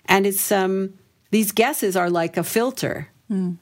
[0.05, 0.93] And it's um,
[1.31, 3.57] these guesses are like a filter mm.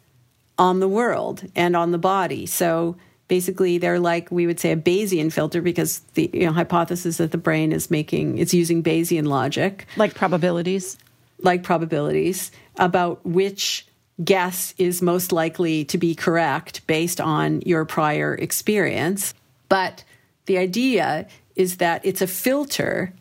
[0.58, 2.46] on the world and on the body.
[2.46, 7.18] So basically, they're like we would say a Bayesian filter because the you know, hypothesis
[7.18, 10.98] that the brain is making it's using Bayesian logic, like probabilities,
[11.42, 13.88] like probabilities about which
[14.24, 19.34] guess is most likely to be correct based on your prior experience.
[19.68, 20.04] But
[20.46, 23.14] the idea is that it's a filter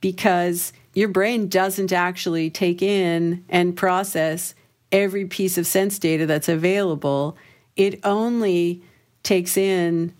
[0.00, 4.54] because your brain doesn't actually take in and process
[4.90, 7.36] every piece of sense data that's available.
[7.76, 8.82] It only
[9.22, 10.12] takes in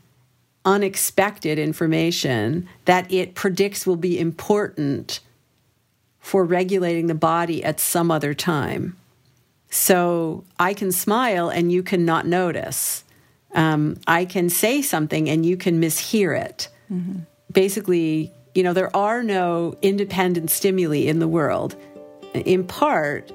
[0.65, 5.21] unexpected information that it predicts will be important
[6.21, 8.97] for regulating the body at some other time.
[9.71, 13.05] So I can smile and you can not notice
[13.55, 16.69] um, I can say something and you can mishear it.
[16.91, 17.21] Mm-hmm.
[17.53, 21.77] Basically, you know, there are no independent stimuli in the world.
[22.35, 23.33] In part,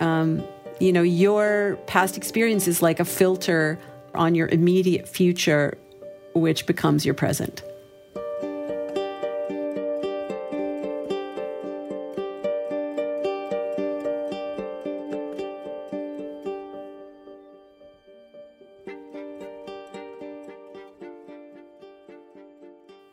[0.00, 0.42] um,
[0.80, 3.78] you know, your past experience is like a filter
[4.14, 5.76] on your immediate future,
[6.34, 7.62] which becomes your present.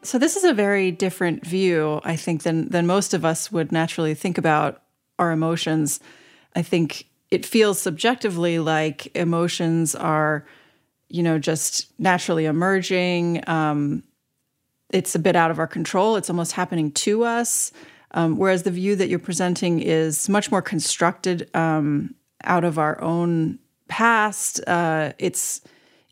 [0.08, 3.74] So this is a very different view, I think, than than most of us would
[3.74, 4.82] naturally think about
[5.20, 6.00] our emotions.
[6.56, 10.46] I think it feels subjectively like emotions are,
[11.10, 13.43] you know, just naturally emerging.
[13.48, 14.02] Um,
[14.91, 16.15] it's a bit out of our control.
[16.15, 17.74] It's almost happening to us.
[18.12, 22.15] Um, whereas the view that you're presenting is much more constructed um,
[22.46, 24.62] out of our own past.
[24.67, 25.60] Uh, it's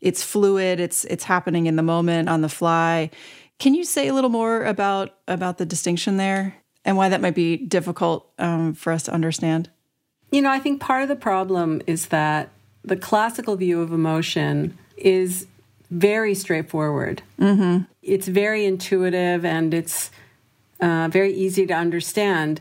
[0.02, 0.80] it's fluid.
[0.80, 3.10] It's it's happening in the moment, on the fly.
[3.58, 7.34] Can you say a little more about about the distinction there and why that might
[7.34, 9.70] be difficult um, for us to understand?
[10.30, 12.50] You know, I think part of the problem is that
[12.84, 15.46] the classical view of emotion is
[15.90, 17.22] very straightforward.
[17.40, 17.84] Mm-hmm.
[18.02, 20.10] It's very intuitive and it's
[20.80, 22.60] uh, very easy to understand.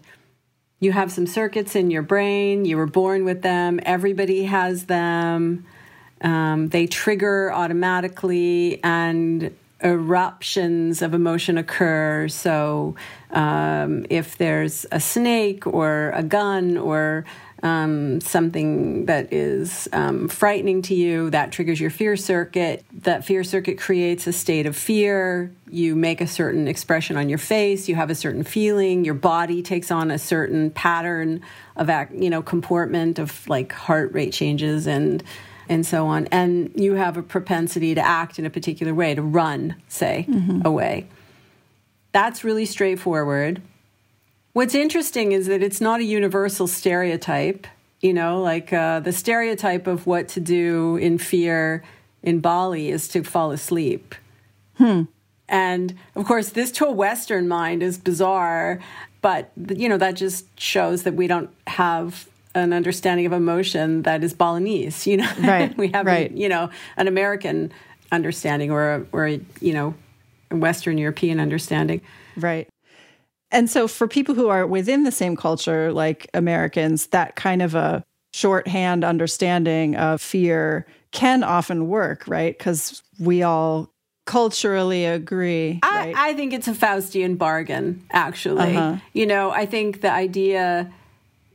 [0.79, 5.65] You have some circuits in your brain, you were born with them, everybody has them.
[6.21, 12.27] Um, they trigger automatically, and eruptions of emotion occur.
[12.27, 12.95] So,
[13.31, 17.25] um, if there's a snake or a gun or
[17.65, 22.85] um, something that is um, frightening to you, that triggers your fear circuit.
[23.01, 25.51] That fear circuit creates a state of fear.
[25.69, 27.89] You make a certain expression on your face.
[27.89, 29.03] You have a certain feeling.
[29.03, 31.41] Your body takes on a certain pattern
[31.75, 35.23] of, act, you know, comportment of like heart rate changes and
[35.67, 36.28] and so on.
[36.28, 40.65] And you have a propensity to act in a particular way, to run, say, mm-hmm.
[40.65, 41.08] away.
[42.12, 43.62] That's really straightforward.
[44.54, 47.67] What's interesting is that it's not a universal stereotype.
[48.01, 51.84] You know, like uh, the stereotype of what to do in fear
[52.21, 54.15] in Bali is to fall asleep.
[54.78, 55.04] Hmm.
[55.47, 58.80] And of course, this to a Western mind is bizarre,
[59.21, 64.24] but you know that just shows that we don't have an understanding of emotion that
[64.24, 65.06] is Balinese.
[65.06, 65.76] You know, right?
[65.78, 66.32] we have right.
[66.32, 67.72] you know an American
[68.12, 69.94] understanding or a, or a, you know
[70.50, 72.02] a Western European understanding,
[72.38, 72.68] right?
[73.52, 77.76] And so, for people who are within the same culture, like Americans, that kind of
[77.76, 82.58] a shorthand understanding of fear can often work, right?
[82.58, 83.89] Because we all
[84.26, 85.80] culturally agree.
[85.84, 86.13] Right?
[86.15, 88.76] I, I, think it's a Faustian bargain, actually.
[88.76, 88.98] Uh-huh.
[89.13, 90.91] You know, I think the idea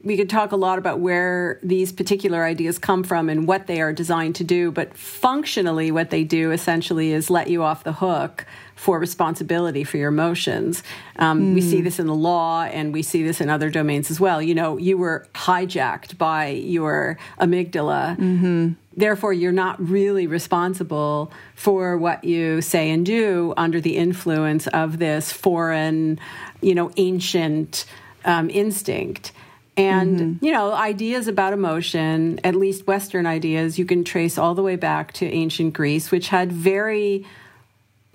[0.03, 3.83] we could talk a lot about where these particular ideas come from and what they
[3.83, 7.93] are designed to do, but functionally, what they do essentially is let you off the
[7.93, 10.83] hook for responsibility for your emotions.
[11.17, 11.55] Um, mm.
[11.55, 11.85] We see hmm.
[11.85, 14.41] this in the law and we see this in other domains as well.
[14.41, 18.17] You know, you were hijacked by your amygdala.
[18.17, 18.71] Mm-hmm.
[18.97, 24.99] Therefore, you're not really responsible for what you say and do under the influence of
[24.99, 26.19] this foreign,
[26.63, 27.85] you know, ancient
[28.25, 29.33] um, instinct.
[29.81, 30.45] And, mm-hmm.
[30.45, 34.77] you know, ideas about emotion, at least Western ideas, you can trace all the way
[34.77, 37.25] back to ancient Greece, which had very,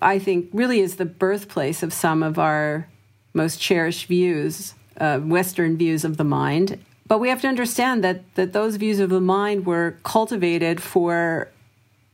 [0.00, 2.86] I think, really is the birthplace of some of our
[3.34, 6.78] most cherished views, uh, Western views of the mind.
[7.08, 11.48] But we have to understand that, that those views of the mind were cultivated for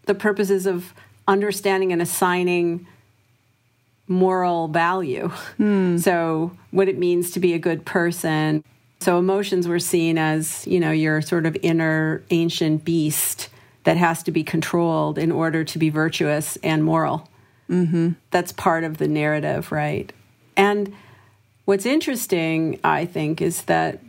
[0.07, 0.95] the purposes of
[1.29, 2.87] understanding and assigning
[4.09, 5.31] moral value.
[5.59, 5.83] Mm.
[6.03, 8.65] So, what it means to be a good person,
[9.03, 13.49] so emotions were seen as, you know, your sort of inner ancient beast
[13.85, 17.29] that has to be controlled in order to be virtuous and moral.
[17.69, 18.11] Mm-hmm.
[18.31, 20.13] That's part of the narrative, right?
[20.57, 20.95] And
[21.65, 24.01] what's interesting, I think, is that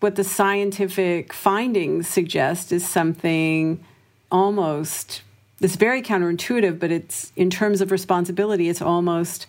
[0.00, 3.84] what the scientific findings suggest is something
[4.32, 5.22] almost
[5.60, 9.46] it's very counterintuitive, but it's in terms of responsibility, it's almost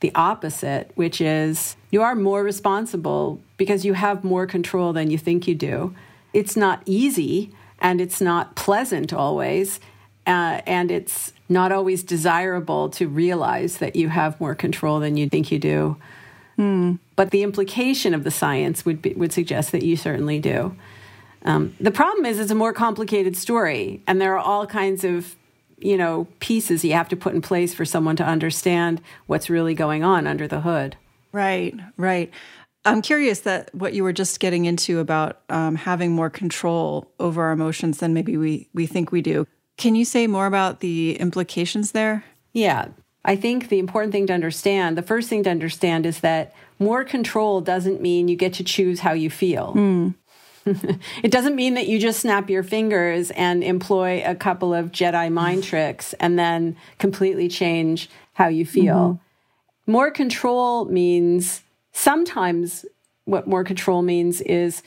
[0.00, 5.18] the opposite, which is you are more responsible because you have more control than you
[5.18, 5.94] think you do.
[6.32, 9.78] It's not easy and it's not pleasant always.
[10.26, 15.28] Uh, and it's not always desirable to realize that you have more control than you
[15.28, 15.96] think you do.
[16.58, 16.98] Mm.
[17.14, 20.74] But the implication of the science would be, would suggest that you certainly do.
[21.44, 25.34] Um, the problem is, it's a more complicated story, and there are all kinds of
[25.78, 29.74] you know pieces you have to put in place for someone to understand what's really
[29.74, 30.96] going on under the hood
[31.32, 32.30] right right
[32.84, 37.42] i'm curious that what you were just getting into about um, having more control over
[37.42, 41.16] our emotions than maybe we we think we do can you say more about the
[41.18, 42.88] implications there yeah
[43.24, 47.04] i think the important thing to understand the first thing to understand is that more
[47.04, 50.14] control doesn't mean you get to choose how you feel mm.
[51.22, 55.30] it doesn't mean that you just snap your fingers and employ a couple of Jedi
[55.32, 58.94] mind tricks and then completely change how you feel.
[58.94, 59.31] Mm-hmm.
[59.86, 62.84] More control means sometimes
[63.24, 64.82] what more control means is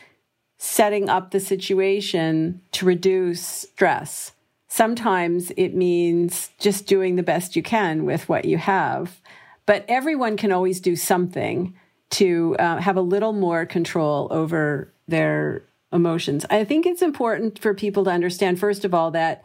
[0.58, 4.32] setting up the situation to reduce stress.
[4.68, 9.22] Sometimes it means just doing the best you can with what you have.
[9.66, 11.76] But everyone can always do something
[12.12, 16.46] to uh, have a little more control over their emotions.
[16.50, 19.44] I think it's important for people to understand, first of all, that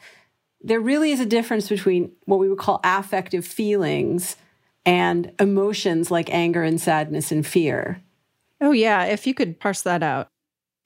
[0.61, 4.37] there really is a difference between what we would call affective feelings
[4.85, 8.03] and emotions like anger and sadness and fear.
[8.61, 9.05] Oh, yeah.
[9.05, 10.29] If you could parse that out.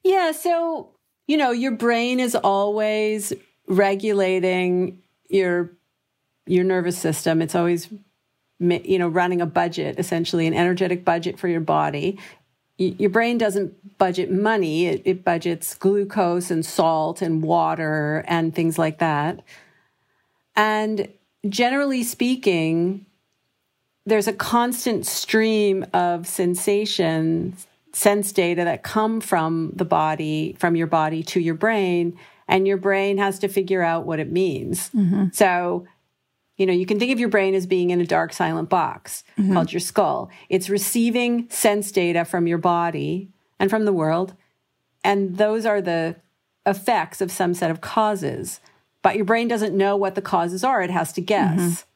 [0.03, 0.31] Yeah.
[0.31, 0.89] So,
[1.27, 3.33] you know, your brain is always
[3.67, 5.71] regulating your
[6.45, 7.89] your nervous system it's always
[8.59, 12.19] you know running a budget essentially an energetic budget for your body
[12.77, 18.77] your brain doesn't budget money it, it, budgets glucose and salt and water and things
[18.77, 19.41] like that
[20.55, 21.07] and
[21.49, 23.05] generally speaking
[24.05, 30.87] there's a constant stream of sensations sense data that come from the body from your
[30.87, 35.27] body to your brain and your brain has to figure out what it means mm-hmm.
[35.31, 35.87] so
[36.57, 39.23] you know, you can think of your brain as being in a dark, silent box
[39.37, 39.53] mm-hmm.
[39.53, 40.29] called your skull.
[40.49, 44.33] It's receiving sense data from your body and from the world.
[45.03, 46.15] And those are the
[46.65, 48.61] effects of some set of causes.
[49.01, 50.81] But your brain doesn't know what the causes are.
[50.81, 51.59] It has to guess.
[51.59, 51.89] Mm-hmm.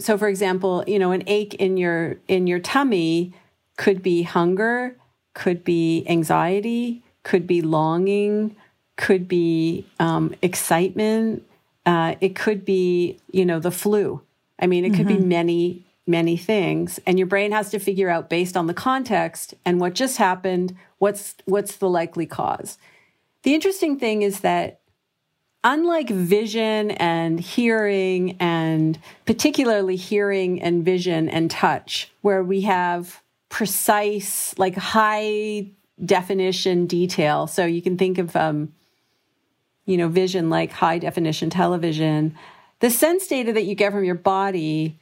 [0.00, 3.32] So for example, you know, an ache in your in your tummy
[3.76, 4.96] could be hunger,
[5.34, 8.56] could be anxiety, could be longing,
[8.96, 11.44] could be um, excitement,
[11.86, 14.20] uh, it could be, you know, the flu.
[14.58, 15.22] I mean, it could mm-hmm.
[15.22, 17.00] be many, many things.
[17.06, 20.76] And your brain has to figure out based on the context and what just happened,
[20.98, 22.76] what's what's the likely cause.
[23.42, 24.79] The interesting thing is that
[25.62, 34.54] unlike vision and hearing and particularly hearing and vision and touch, where we have precise,
[34.58, 35.66] like high
[36.02, 37.46] definition detail.
[37.46, 38.72] So you can think of, um,
[39.84, 42.36] you know, vision like high definition television.
[42.78, 44.98] The sense data that you get from your body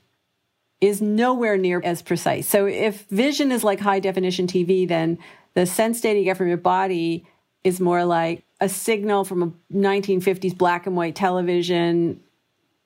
[0.80, 2.48] is nowhere near as precise.
[2.48, 5.18] So if vision is like high definition TV, then
[5.54, 7.26] the sense data you get from your body
[7.64, 12.20] is more like a signal from a 1950s black and white television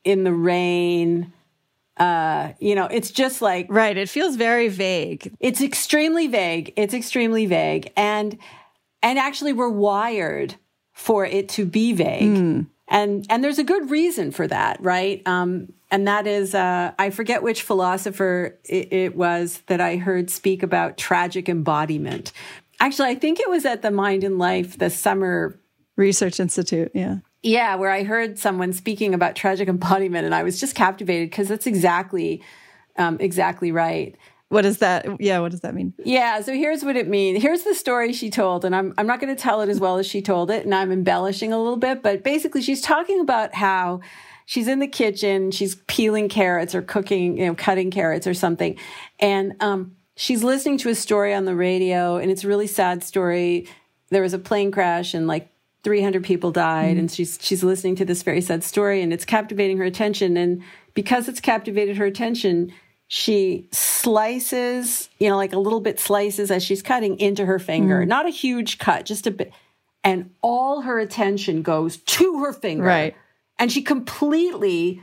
[0.05, 1.33] in the rain.
[1.97, 3.97] Uh, you know, it's just like right.
[3.97, 5.35] It feels very vague.
[5.41, 6.73] It's extremely vague.
[6.77, 8.39] It's extremely vague, and
[9.03, 10.55] and actually, we're wired
[10.93, 12.23] for it to be vague.
[12.23, 12.67] Mm.
[12.89, 15.23] And and there's a good reason for that, right?
[15.27, 20.31] Um, and that is uh, I forget which philosopher it, it was that I heard
[20.31, 22.33] speak about tragic embodiment.
[22.81, 25.57] Actually, I think it was at the Mind and Life, the summer
[26.03, 26.91] research institute.
[26.95, 27.19] Yeah.
[27.43, 31.49] Yeah, where I heard someone speaking about tragic embodiment, and I was just captivated because
[31.49, 32.43] that's exactly,
[32.97, 34.17] um, exactly right.
[34.49, 35.07] What does that?
[35.19, 35.95] Yeah, what does that mean?
[36.05, 37.43] Yeah, so here's what it means.
[37.43, 39.97] Here's the story she told, and I'm I'm not going to tell it as well
[39.97, 43.55] as she told it, and I'm embellishing a little bit, but basically, she's talking about
[43.55, 44.01] how
[44.45, 48.77] she's in the kitchen, she's peeling carrots or cooking, you know, cutting carrots or something,
[49.19, 53.03] and um, she's listening to a story on the radio, and it's a really sad
[53.03, 53.67] story.
[54.11, 55.49] There was a plane crash, and like
[55.85, 59.25] 300 people died, mm and she's she's listening to this very sad story, and it's
[59.25, 60.63] captivating her attention, and
[60.95, 62.73] because it's captivated her attention.
[63.09, 68.01] She slices, you know, like a little bit slices as she's cutting into her finger.
[68.01, 69.53] mm Not a huge cut, just a bit.
[70.03, 72.85] And all her attention goes to her finger.
[72.85, 73.15] Right.
[73.59, 75.03] And she completely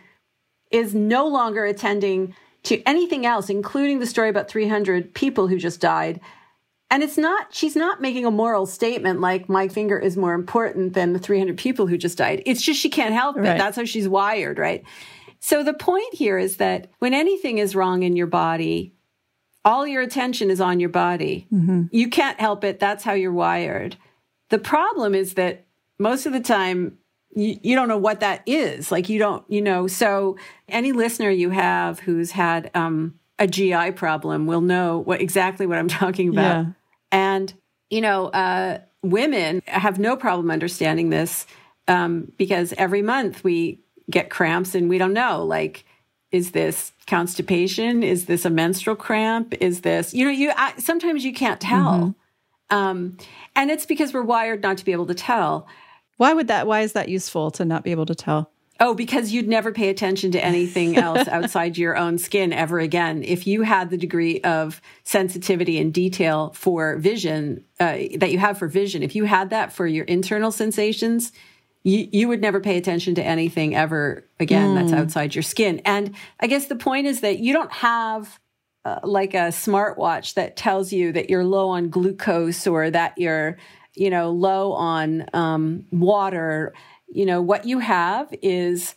[0.71, 5.79] is no longer attending to anything else, including the story about 300 people who just
[5.79, 6.19] died.
[6.91, 10.93] And it's not, she's not making a moral statement like my finger is more important
[10.93, 12.41] than the 300 people who just died.
[12.45, 13.43] It's just she can't help it.
[13.43, 14.83] That's how she's wired, right?
[15.39, 18.93] So the point here is that when anything is wrong in your body,
[19.63, 21.47] all your attention is on your body.
[21.53, 21.83] Mm-hmm.
[21.91, 22.79] You can't help it.
[22.79, 23.95] That's how you're wired.
[24.49, 25.65] The problem is that
[25.99, 26.97] most of the time,
[27.35, 28.91] you, you don't know what that is.
[28.91, 30.37] Like you don't, you know, so
[30.67, 35.77] any listener you have who's had um, a GI problem will know what exactly what
[35.77, 36.65] I'm talking about.
[36.65, 36.71] Yeah.
[37.11, 37.53] And,
[37.89, 41.45] you know, uh, women have no problem understanding this
[41.87, 43.79] um, because every month we
[44.09, 45.85] get cramps and we don't know, like,
[46.31, 48.03] is this constipation?
[48.03, 49.55] Is this a menstrual cramp?
[49.59, 51.99] Is this, you know, you I, sometimes you can't tell.
[52.71, 52.75] Mm-hmm.
[52.75, 53.17] Um,
[53.55, 55.67] and it's because we're wired not to be able to tell.
[56.17, 56.67] Why would that?
[56.67, 58.51] Why is that useful to not be able to tell?
[58.81, 63.23] Oh, because you'd never pay attention to anything else outside your own skin ever again.
[63.23, 68.57] If you had the degree of sensitivity and detail for vision uh, that you have
[68.57, 71.33] for vision, if you had that for your internal sensations,
[71.83, 74.75] you, you would never pay attention to anything ever again mm.
[74.75, 75.81] that's outside your skin.
[75.85, 78.39] And I guess the point is that you don't have
[78.85, 83.57] uh, like a smartwatch that tells you that you're low on glucose or that you're
[83.95, 86.73] you know, low on um, water,
[87.11, 88.95] you know, what you have is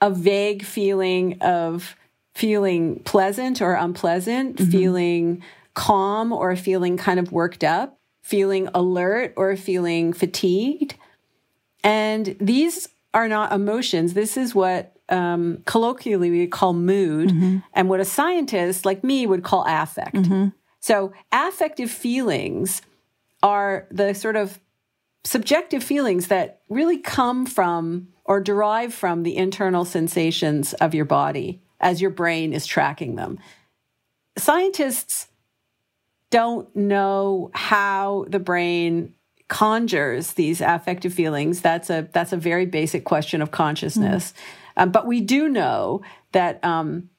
[0.00, 1.96] a vague feeling of
[2.34, 4.70] feeling pleasant or unpleasant, mm-hmm.
[4.70, 5.42] feeling
[5.74, 10.94] calm or feeling kind of worked up, feeling alert or feeling fatigued.
[11.82, 14.14] And these are not emotions.
[14.14, 17.58] This is what um, colloquially we call mood, mm-hmm.
[17.74, 20.14] and what a scientist like me would call affect.
[20.14, 20.48] Mm-hmm.
[20.78, 22.80] So, affective feelings
[23.42, 24.60] are the sort of
[25.24, 31.60] subjective feelings that really come from or derive from the internal sensations of your body
[31.80, 33.38] as your brain is tracking them.
[34.38, 35.26] Scientists
[36.30, 39.14] don't know how the brain
[39.48, 41.60] conjures these affective feelings.
[41.60, 44.32] That's a that's a very basic question of consciousness.
[44.32, 44.82] Mm.
[44.82, 46.02] Um, but we do know
[46.32, 47.10] that um,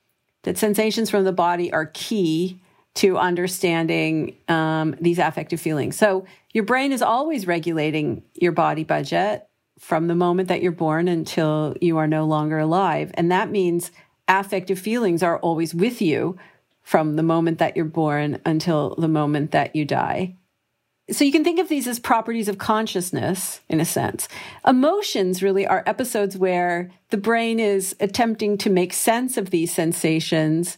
[0.43, 2.61] that sensations from the body are key
[2.93, 5.97] to understanding um, these affective feelings.
[5.97, 9.47] So your brain is always regulating your body budget
[9.79, 13.11] from the moment that you're born until you are no longer alive.
[13.15, 13.91] And that means
[14.27, 16.37] affective feelings are always with you
[16.83, 20.35] from the moment that you're born until the moment that you die.
[21.09, 24.27] So you can think of these as properties of consciousness in a sense.
[24.65, 30.77] Emotions really are episodes where the brain is attempting to make sense of these sensations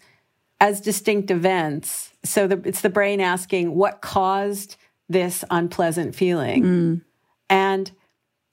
[0.60, 2.14] as distinct events.
[2.24, 4.78] So the, it's the brain asking what caused
[5.10, 6.64] this unpleasant feeling.
[6.64, 7.02] Mm.
[7.50, 7.92] And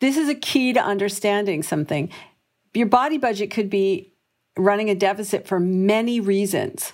[0.01, 2.11] this is a key to understanding something.
[2.75, 4.13] Your body budget could be
[4.57, 6.93] running a deficit for many reasons,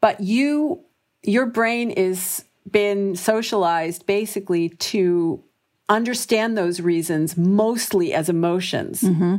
[0.00, 0.84] but you,
[1.22, 5.42] your brain is been socialized basically to
[5.88, 9.02] understand those reasons mostly as emotions.
[9.02, 9.36] Mm-hmm.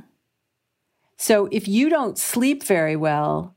[1.17, 3.55] So if you don't sleep very well,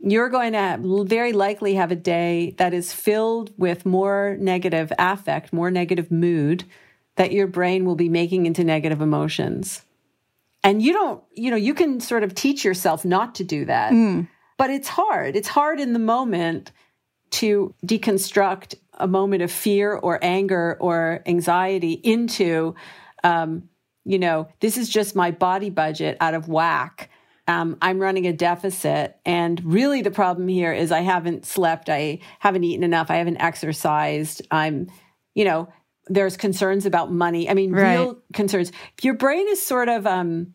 [0.00, 5.52] you're going to very likely have a day that is filled with more negative affect,
[5.52, 6.64] more negative mood
[7.16, 9.82] that your brain will be making into negative emotions.
[10.64, 13.92] And you don't, you know, you can sort of teach yourself not to do that.
[13.92, 14.28] Mm.
[14.56, 15.36] But it's hard.
[15.36, 16.72] It's hard in the moment
[17.30, 22.74] to deconstruct a moment of fear or anger or anxiety into,
[23.24, 23.68] um,
[24.04, 27.10] you know, this is just my body budget out of whack.
[27.50, 29.16] Um, I'm running a deficit.
[29.26, 31.88] And really, the problem here is I haven't slept.
[31.88, 33.10] I haven't eaten enough.
[33.10, 34.46] I haven't exercised.
[34.52, 34.88] I'm,
[35.34, 35.68] you know,
[36.06, 37.50] there's concerns about money.
[37.50, 37.96] I mean, right.
[37.96, 38.70] real concerns.
[39.02, 40.54] Your brain is sort of um,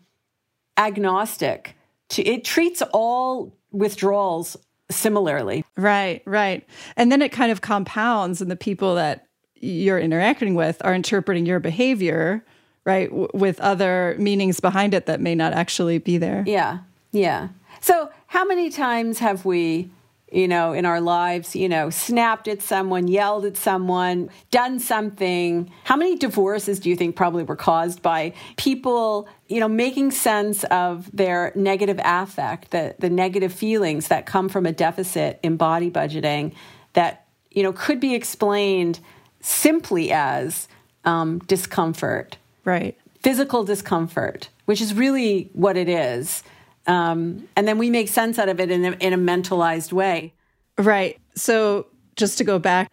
[0.78, 1.76] agnostic.
[2.10, 4.56] To, it treats all withdrawals
[4.90, 5.66] similarly.
[5.76, 6.66] Right, right.
[6.96, 11.46] And then it kind of compounds, and the people that you're interacting with are interpreting
[11.46, 12.46] your behavior,
[12.86, 16.44] right, w- with other meanings behind it that may not actually be there.
[16.48, 16.80] Yeah,
[17.12, 17.50] yeah.
[17.82, 19.90] So, how many times have we
[20.32, 25.72] you know, in our lives, you know, snapped at someone, yelled at someone, done something.
[25.86, 30.66] How many divorces do you think probably were caused by people, you know, making sense
[30.66, 35.92] of their negative affect, the, the negative feelings that come from a deficit in body
[35.92, 36.54] budgeting
[36.94, 39.00] that, you know, could be explained
[39.40, 40.68] simply as
[41.06, 42.36] um, discomfort.
[42.66, 42.98] Right.
[43.22, 46.44] Physical discomfort, which is really what it is.
[46.88, 50.34] Um, and then we make sense out of it in a, in a mentalized way.
[50.78, 51.20] Right.
[51.36, 52.92] So just to go back,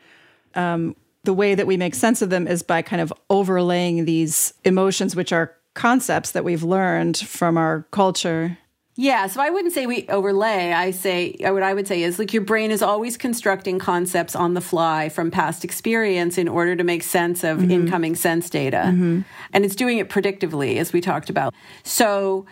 [0.55, 0.95] um,
[1.25, 5.15] the way that we make sense of them is by kind of overlaying these emotions,
[5.15, 8.59] which are concepts that we've learned from our culture.
[8.95, 10.73] Yeah, so I wouldn't say we overlay.
[10.73, 14.53] I say what I would say is like your brain is always constructing concepts on
[14.53, 17.71] the fly from past experience in order to make sense of mm-hmm.
[17.71, 18.85] incoming sense data.
[18.87, 19.23] Mm-hmm.
[19.55, 21.55] And it's doing it predictively as we talked about.
[21.85, 22.45] So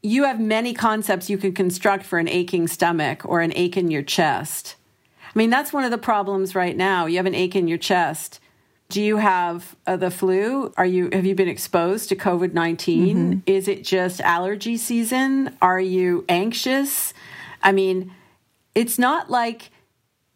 [0.00, 3.90] you have many concepts you can construct for an aching stomach or an ache in
[3.90, 4.76] your chest.
[5.24, 7.06] I mean, that's one of the problems right now.
[7.06, 8.38] You have an ache in your chest.
[8.90, 10.72] Do you have uh, the flu?
[10.78, 13.16] Are you have you been exposed to COVID 19?
[13.16, 13.38] Mm-hmm.
[13.44, 15.56] Is it just allergy season?
[15.60, 17.12] Are you anxious?
[17.62, 18.12] I mean,
[18.74, 19.70] it's not like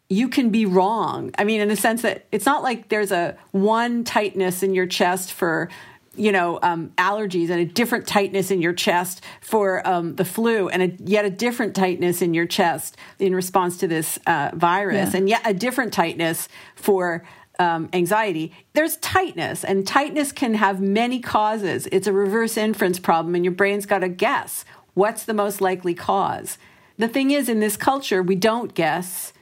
[0.07, 1.31] you can be wrong.
[1.37, 4.85] I mean, in the sense that it's not like there's a one tightness in your
[4.85, 5.69] chest for
[6.15, 10.69] you know, um, allergies and a different tightness in your chest for um, the flu,
[10.69, 15.13] and a, yet a different tightness in your chest in response to this uh, virus,
[15.13, 15.17] yeah.
[15.17, 17.23] and yet a different tightness for
[17.59, 18.51] um, anxiety.
[18.73, 21.87] There's tightness, and tightness can have many causes.
[21.91, 25.93] It's a reverse inference problem, and your brain's got to guess what's the most likely
[25.93, 26.57] cause.
[26.97, 29.33] The thing is, in this culture, we don't guess.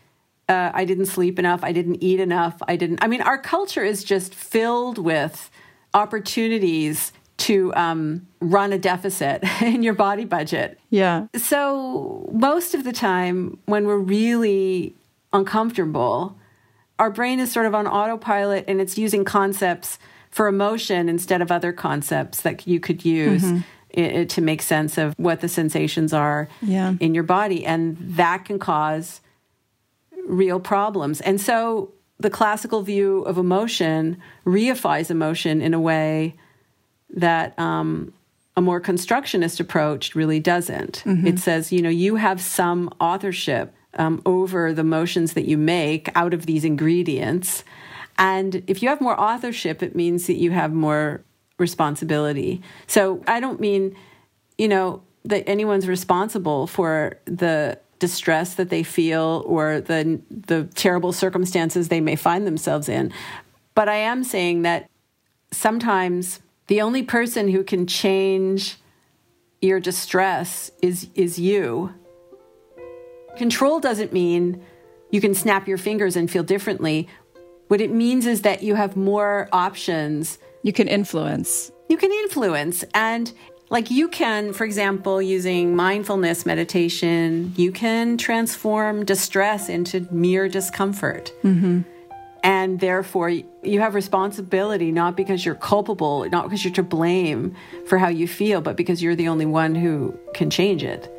[0.48, 1.64] Uh, I didn't sleep enough.
[1.64, 2.62] I didn't eat enough.
[2.68, 3.04] I didn't.
[3.04, 5.50] I mean, our culture is just filled with
[5.94, 10.80] opportunities to um, run a deficit in your body budget.
[10.90, 11.28] Yeah.
[11.36, 14.96] So, most of the time, when we're really
[15.34, 16.38] uncomfortable,
[17.02, 19.98] our brain is sort of on autopilot and it's using concepts
[20.30, 24.26] for emotion instead of other concepts that you could use mm-hmm.
[24.26, 26.94] to make sense of what the sensations are yeah.
[27.00, 27.66] in your body.
[27.66, 29.20] And that can cause
[30.28, 31.22] real problems.
[31.22, 36.36] And so, the classical view of emotion reifies emotion in a way
[37.10, 38.14] that um,
[38.56, 41.02] a more constructionist approach really doesn't.
[41.04, 41.26] Mm-hmm.
[41.26, 46.10] It says, you know, you have some authorship um, over the motions that you make
[46.16, 47.64] out of these ingredients.
[48.18, 51.24] And if you have more authorship, it means that you have more
[51.58, 52.62] responsibility.
[52.88, 53.96] So I don't mean,
[54.58, 61.14] you know, that anyone's responsible for the distress that they feel or the the terrible
[61.14, 63.14] circumstances they may find themselves in.
[63.76, 64.90] But I am saying that
[65.52, 68.78] sometimes the only person who can change
[69.62, 71.94] your distress is is you.
[73.42, 74.64] Control doesn't mean
[75.10, 77.10] you can snap your fingers and feel differently.
[77.70, 80.38] What it means is that you have more options.
[80.62, 81.72] You can influence.
[81.90, 82.84] You can influence.
[82.94, 83.34] And
[83.72, 91.34] like you can, for example, using mindfulness meditation, you can transform distress into mere discomfort.
[91.44, 91.82] Mm-hmm.
[92.44, 97.56] And therefore, you have responsibility not because you're culpable, not because you're to blame
[97.88, 101.12] for how you feel, but because you're the only one who can change it.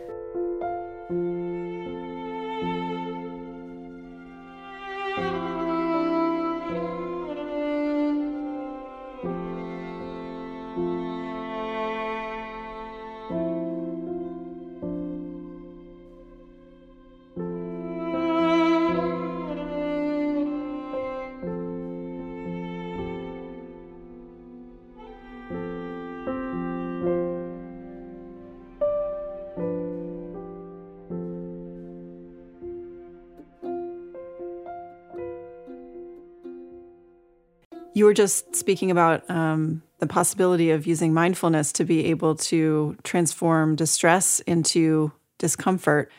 [37.95, 42.97] You were just speaking about um, the possibility of using mindfulness to be able to
[43.03, 46.11] transform distress into discomfort.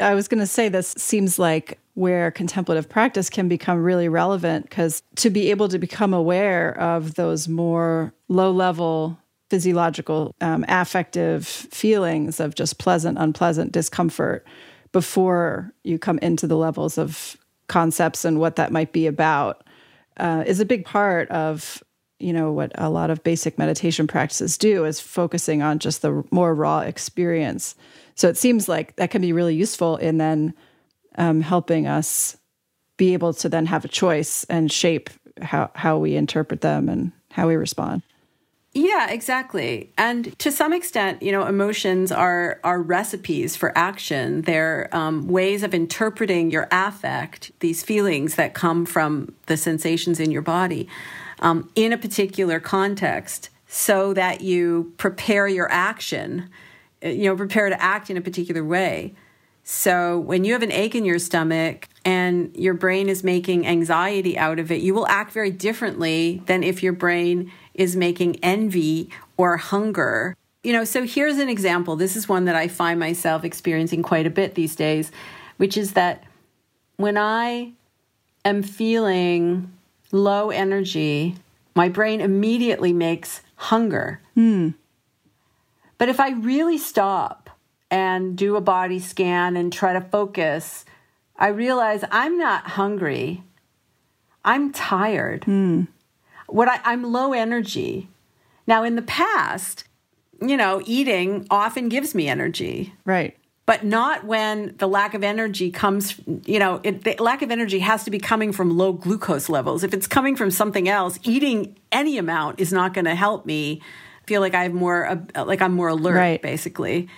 [0.00, 4.68] I was going to say this seems like where contemplative practice can become really relevant
[4.68, 9.18] because to be able to become aware of those more low level
[9.50, 14.46] physiological um, affective feelings of just pleasant unpleasant discomfort
[14.92, 17.36] before you come into the levels of
[17.68, 19.62] concepts and what that might be about
[20.16, 21.82] uh, is a big part of
[22.18, 26.24] you know what a lot of basic meditation practices do is focusing on just the
[26.30, 27.74] more raw experience.
[28.14, 30.54] So it seems like that can be really useful in then
[31.16, 32.36] um, helping us
[32.96, 35.10] be able to then have a choice and shape
[35.40, 38.02] how, how we interpret them and how we respond
[38.74, 39.90] yeah, exactly.
[39.98, 44.42] And to some extent, you know, emotions are are recipes for action.
[44.42, 50.30] They're um, ways of interpreting your affect, these feelings that come from the sensations in
[50.30, 50.88] your body,
[51.40, 56.48] um, in a particular context, so that you prepare your action.
[57.04, 59.14] Uh, you know, prepare to act in a particular way.
[59.64, 64.36] So when you have an ache in your stomach and your brain is making anxiety
[64.36, 69.10] out of it, you will act very differently than if your brain is making envy
[69.36, 70.36] or hunger.
[70.62, 71.96] You know, so here's an example.
[71.96, 75.10] This is one that I find myself experiencing quite a bit these days,
[75.56, 76.24] which is that
[76.96, 77.72] when I
[78.44, 79.72] am feeling
[80.12, 81.36] low energy,
[81.74, 84.20] my brain immediately makes hunger.
[84.36, 84.74] Mm.
[85.98, 87.50] But if I really stop
[87.90, 90.84] and do a body scan and try to focus,
[91.36, 93.42] I realize I'm not hungry.
[94.44, 95.42] I'm tired.
[95.42, 95.88] Mm
[96.52, 98.08] what I, I'm low energy.
[98.66, 99.84] Now, in the past,
[100.40, 102.92] you know, eating often gives me energy.
[103.04, 103.36] Right.
[103.64, 107.78] But not when the lack of energy comes, you know, it, the lack of energy
[107.78, 109.84] has to be coming from low glucose levels.
[109.84, 113.80] If it's coming from something else, eating any amount is not going to help me
[114.26, 116.42] feel like I have more, uh, like I'm more alert, right.
[116.42, 117.08] basically.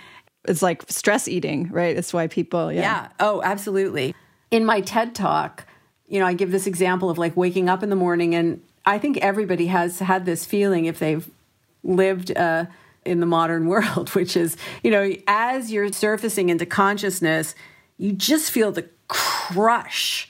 [0.47, 1.97] It's like stress eating, right?
[1.97, 2.81] It's why people, yeah.
[2.81, 3.07] Yeah.
[3.19, 4.13] Oh, absolutely.
[4.51, 5.65] In my TED talk,
[6.07, 8.99] you know, I give this example of like waking up in the morning and I
[8.99, 11.29] think everybody has had this feeling if they've
[11.83, 12.65] lived uh,
[13.03, 17.55] in the modern world, which is, you know, as you're surfacing into consciousness,
[17.97, 20.29] you just feel the crush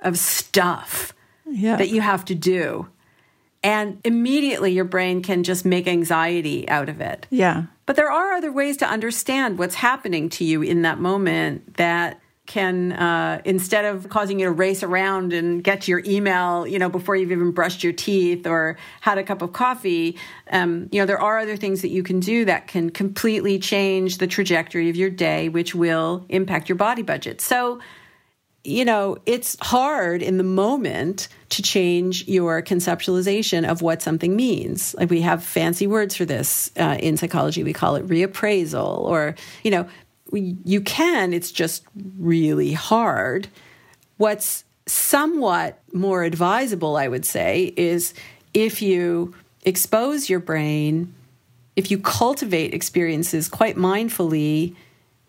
[0.00, 1.12] of stuff
[1.46, 1.76] yeah.
[1.76, 2.88] that you have to do.
[3.64, 7.26] And immediately your brain can just make anxiety out of it.
[7.30, 7.64] Yeah.
[7.86, 12.20] But there are other ways to understand what's happening to you in that moment that
[12.46, 16.78] can uh, instead of causing you to race around and get to your email you
[16.78, 20.18] know before you've even brushed your teeth or had a cup of coffee
[20.50, 24.18] um, you know there are other things that you can do that can completely change
[24.18, 27.40] the trajectory of your day which will impact your body budget.
[27.40, 27.80] So
[28.64, 34.94] you know it's hard in the moment to change your conceptualization of what something means.
[34.94, 39.34] Like we have fancy words for this uh, in psychology we call it reappraisal or
[39.62, 39.86] you know
[40.32, 41.84] you can, it's just
[42.18, 43.48] really hard.
[44.16, 48.14] What's somewhat more advisable, I would say, is
[48.54, 51.14] if you expose your brain,
[51.76, 54.74] if you cultivate experiences quite mindfully,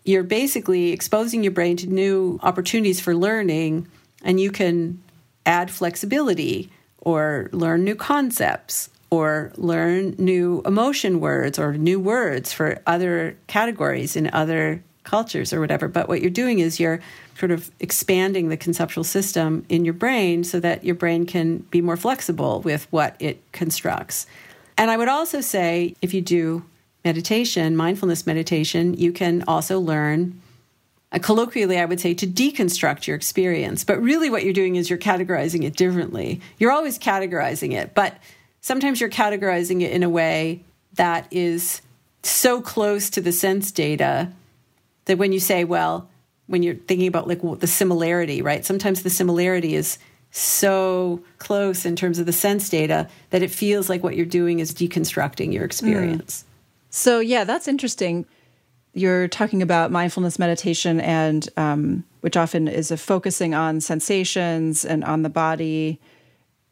[0.04, 3.88] you're basically exposing your brain to new opportunities for learning,
[4.22, 5.02] and you can
[5.46, 12.80] add flexibility or learn new concepts or learn new emotion words or new words for
[12.86, 15.86] other categories in other cultures or whatever.
[15.86, 17.00] But what you're doing is you're
[17.38, 21.80] sort of expanding the conceptual system in your brain so that your brain can be
[21.80, 24.26] more flexible with what it constructs.
[24.76, 26.64] And I would also say if you do
[27.04, 30.40] meditation, mindfulness meditation, you can also learn.
[31.12, 33.84] Uh, colloquially, I would say to deconstruct your experience.
[33.84, 36.40] But really, what you're doing is you're categorizing it differently.
[36.58, 38.16] You're always categorizing it, but
[38.62, 41.82] sometimes you're categorizing it in a way that is
[42.22, 44.32] so close to the sense data
[45.06, 46.08] that when you say, well,
[46.46, 48.64] when you're thinking about like the similarity, right?
[48.64, 49.98] Sometimes the similarity is
[50.30, 54.58] so close in terms of the sense data that it feels like what you're doing
[54.58, 56.42] is deconstructing your experience.
[56.42, 56.44] Mm.
[56.90, 58.26] So, yeah, that's interesting.
[58.92, 65.04] You're talking about mindfulness meditation, and um, which often is a focusing on sensations and
[65.04, 66.00] on the body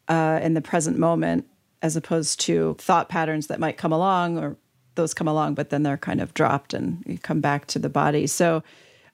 [0.07, 1.45] uh, in the present moment,
[1.81, 4.57] as opposed to thought patterns that might come along or
[4.95, 7.89] those come along, but then they're kind of dropped and you come back to the
[7.89, 8.27] body.
[8.27, 8.63] So,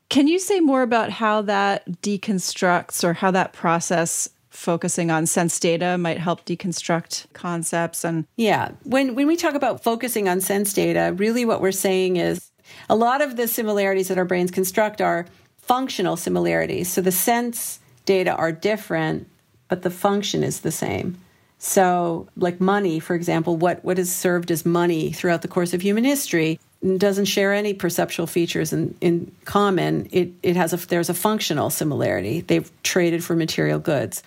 [0.09, 5.59] can you say more about how that deconstructs or how that process focusing on sense
[5.59, 10.73] data might help deconstruct concepts and Yeah, when when we talk about focusing on sense
[10.73, 12.51] data, really what we're saying is
[12.89, 15.25] a lot of the similarities that our brains construct are
[15.57, 16.91] functional similarities.
[16.91, 19.27] So the sense data are different,
[19.67, 21.17] but the function is the same.
[21.59, 25.81] So, like money, for example, what, what has served as money throughout the course of
[25.81, 26.57] human history
[26.97, 30.07] doesn't share any perceptual features in, in common.
[30.11, 32.39] It, it has a, there's a functional similarity.
[32.41, 34.23] They've traded for material goods.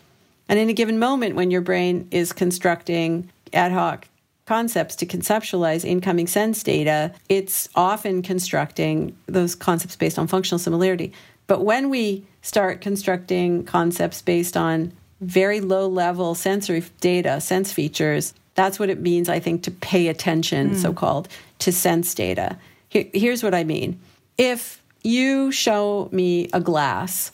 [0.46, 4.06] And in a given moment, when your brain is constructing ad hoc
[4.44, 11.14] concepts to conceptualize incoming sense data, it's often constructing those concepts based on functional similarity.
[11.46, 18.34] But when we start constructing concepts based on very low level sensory data, sense features,
[18.54, 20.76] that's what it means, I think, to pay attention, mm.
[20.76, 21.28] so called,
[21.60, 22.58] to sense data.
[22.88, 23.98] Here, here's what I mean.
[24.36, 27.30] If you show me a glass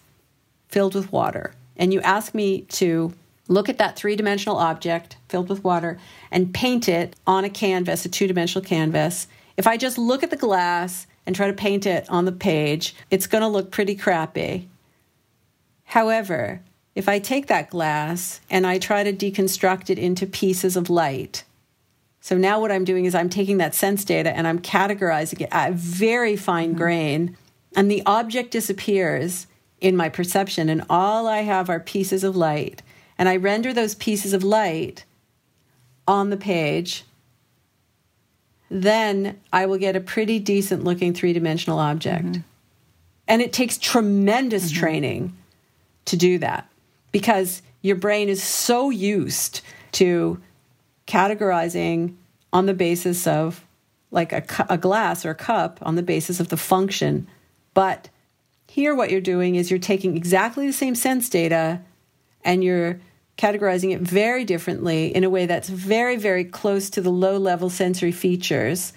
[0.68, 3.12] filled with water and you ask me to
[3.48, 5.98] look at that three dimensional object filled with water
[6.30, 9.26] and paint it on a canvas, a two dimensional canvas,
[9.56, 12.94] if I just look at the glass and try to paint it on the page,
[13.10, 14.68] it's going to look pretty crappy.
[15.84, 16.60] However,
[16.98, 21.44] if I take that glass and I try to deconstruct it into pieces of light,
[22.20, 25.48] so now what I'm doing is I'm taking that sense data and I'm categorizing it
[25.52, 26.78] at very fine mm-hmm.
[26.78, 27.36] grain,
[27.76, 29.46] and the object disappears
[29.80, 32.82] in my perception, and all I have are pieces of light.
[33.16, 35.04] And I render those pieces of light
[36.08, 37.04] on the page,
[38.72, 42.24] then I will get a pretty decent looking three dimensional object.
[42.24, 42.40] Mm-hmm.
[43.28, 44.80] And it takes tremendous mm-hmm.
[44.80, 45.36] training
[46.06, 46.68] to do that
[47.12, 49.60] because your brain is so used
[49.92, 50.40] to
[51.06, 52.14] categorizing
[52.52, 53.64] on the basis of
[54.10, 57.26] like a, a glass or a cup on the basis of the function.
[57.74, 58.08] But
[58.68, 61.80] here, what you're doing is you're taking exactly the same sense data
[62.44, 63.00] and you're
[63.36, 67.70] categorizing it very differently in a way that's very, very close to the low level
[67.70, 68.92] sensory features.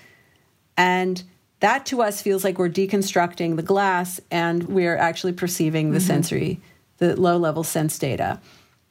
[0.77, 1.23] And
[1.59, 6.07] that to us feels like we're deconstructing the glass and we're actually perceiving the mm-hmm.
[6.07, 6.61] sensory
[7.01, 8.39] the low level sense data.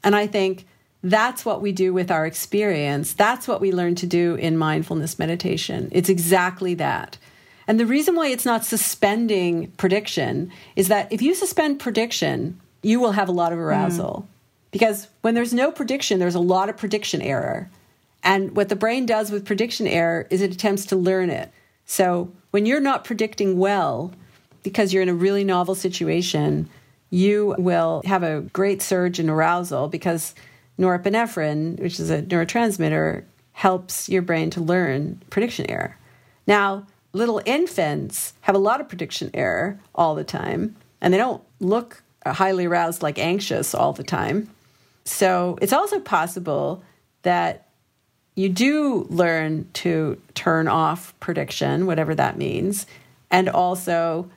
[0.03, 0.67] And I think
[1.03, 3.15] that's what we do with our experience.
[3.15, 5.89] That's what we learn to do in mindfulness meditation.
[5.93, 7.17] It's exactly that.
[7.67, 12.99] And the reason why it's not suspending prediction is that if you suspend prediction, you
[12.99, 14.27] will have a lot of arousal.
[14.27, 14.35] Mm.
[14.73, 17.71] Because when there's no prediction, there's a lot of prediction error.
[18.25, 21.51] And what the brain does with prediction error is it attempts to learn it.
[21.87, 24.13] So when you're not predicting well,
[24.63, 26.69] because you're in a really novel situation,
[27.11, 30.35] you will have a great surge in arousal because
[30.79, 35.99] norepinephrine, which is a neurotransmitter, helps your brain to learn prediction error.
[36.47, 41.43] Now, little infants have a lot of prediction error all the time, and they don't
[41.59, 44.49] look highly aroused like anxious all the time.
[45.05, 46.83] So it's also possible
[47.23, 47.67] that
[48.35, 52.87] you do learn to turn off prediction, whatever that means,
[53.31, 54.31] and also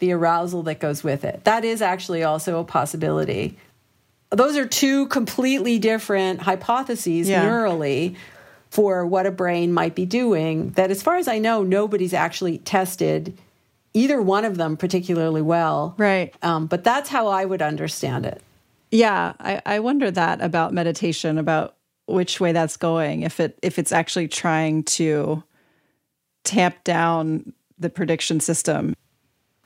[0.00, 1.44] the arousal that goes with it.
[1.44, 3.56] That is actually also a possibility.
[4.30, 7.44] Those are two completely different hypotheses yeah.
[7.44, 8.16] neurally
[8.70, 12.58] for what a brain might be doing that as far as I know nobody's actually
[12.58, 13.36] tested
[13.92, 15.94] either one of them particularly well.
[15.98, 16.34] Right.
[16.42, 18.40] Um, but that's how I would understand it.
[18.92, 21.76] Yeah, I, I wonder that about meditation, about
[22.06, 23.22] which way that's going.
[23.22, 25.44] If it if it's actually trying to
[26.44, 28.94] tamp down the prediction system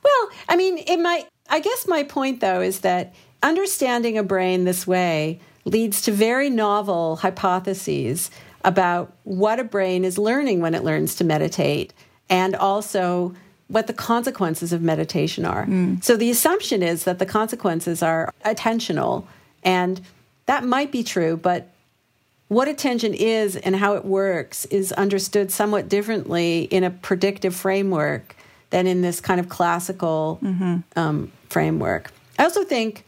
[0.05, 1.27] well, I mean, it might.
[1.49, 6.49] I guess my point though is that understanding a brain this way leads to very
[6.49, 8.29] novel hypotheses
[8.63, 11.93] about what a brain is learning when it learns to meditate
[12.29, 13.33] and also
[13.67, 15.65] what the consequences of meditation are.
[15.65, 16.03] Mm.
[16.03, 19.25] So the assumption is that the consequences are attentional
[19.63, 20.01] and
[20.45, 21.71] that might be true, but
[22.47, 28.34] what attention is and how it works is understood somewhat differently in a predictive framework
[28.69, 30.77] than in this kind of classical mm-hmm.
[30.95, 32.11] um, framework.
[32.37, 33.05] I also think,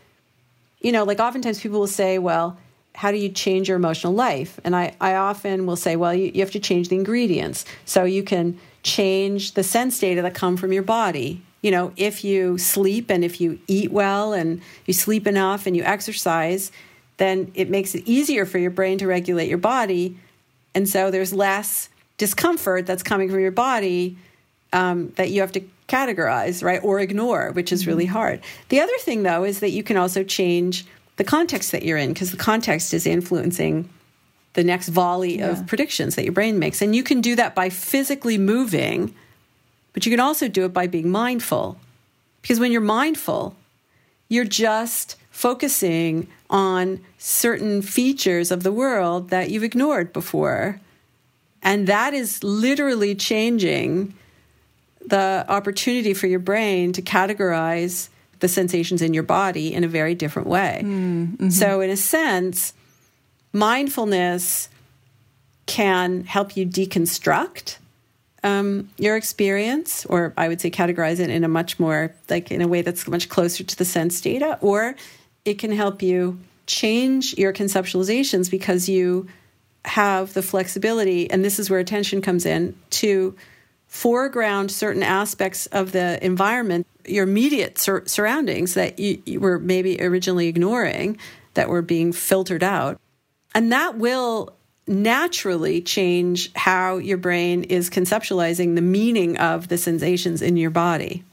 [0.80, 2.58] you know, like oftentimes people will say, well,
[2.96, 4.60] how do you change your emotional life?
[4.64, 7.66] And I, I often will say, well, you, you have to change the ingredients.
[7.86, 11.42] So you can change the sense data that come from your body.
[11.62, 15.76] You know, if you sleep and if you eat well and you sleep enough and
[15.76, 16.72] you exercise,
[17.18, 20.18] then it makes it easier for your brain to regulate your body.
[20.74, 24.18] And so there's less discomfort that's coming from your body
[24.78, 28.14] um, that you have to categorize, right, or ignore, which is really mm-hmm.
[28.14, 28.42] hard.
[28.70, 32.14] The other thing, though, is that you can also change the context that you're in
[32.14, 33.90] because the context is influencing
[34.54, 35.50] the next volley yeah.
[35.50, 36.82] of predictions that your brain makes.
[36.82, 39.16] And you can do that by physically moving,
[39.94, 41.80] but you can also do it by being mindful.
[42.44, 43.56] Because when you're mindful,
[44.30, 50.80] you're just focusing on certain features of the world that you've ignored before.
[51.64, 54.14] And that is literally changing
[55.08, 60.14] the opportunity for your brain to categorize the sensations in your body in a very
[60.14, 60.82] different way.
[60.84, 61.50] Mm-hmm.
[61.50, 62.74] So, in a sense,
[63.54, 64.70] mindfulness
[65.66, 67.78] can help you deconstruct
[68.44, 72.62] um, your experience, or I would say categorize it in a much more, like in
[72.62, 74.96] a way that's much closer to the sense data, or
[75.44, 79.28] it can help you change your conceptualizations because you
[79.86, 83.36] have the flexibility, and this is where attention comes in, to
[83.98, 90.00] foreground certain aspects of the environment, your immediate sur- surroundings that you, you were maybe
[90.00, 91.18] originally ignoring,
[91.56, 93.00] that were being filtered out.
[93.56, 100.44] And that will naturally change how your brain is conceptualizing the meaning of the sensations
[100.44, 101.24] in your body.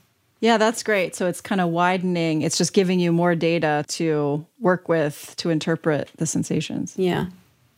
[0.41, 1.15] Yeah, that's great.
[1.15, 5.51] So it's kind of widening, it's just giving you more data to work with to
[5.51, 6.95] interpret the sensations.
[6.97, 7.27] Yeah.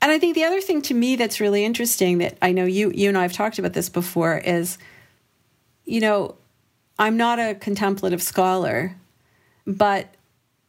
[0.00, 2.92] And I think the other thing to me that's really interesting that I know you
[2.94, 4.78] you and I have talked about this before is
[5.86, 6.34] you know,
[6.98, 8.96] I'm not a contemplative scholar,
[9.66, 10.12] but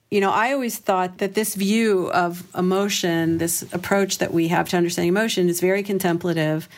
[0.09, 4.69] you know, I always thought that this view of emotion, this approach that we have
[4.69, 6.69] to understanding emotion is very contemplative.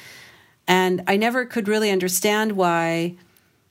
[0.68, 3.16] And I never could really understand why,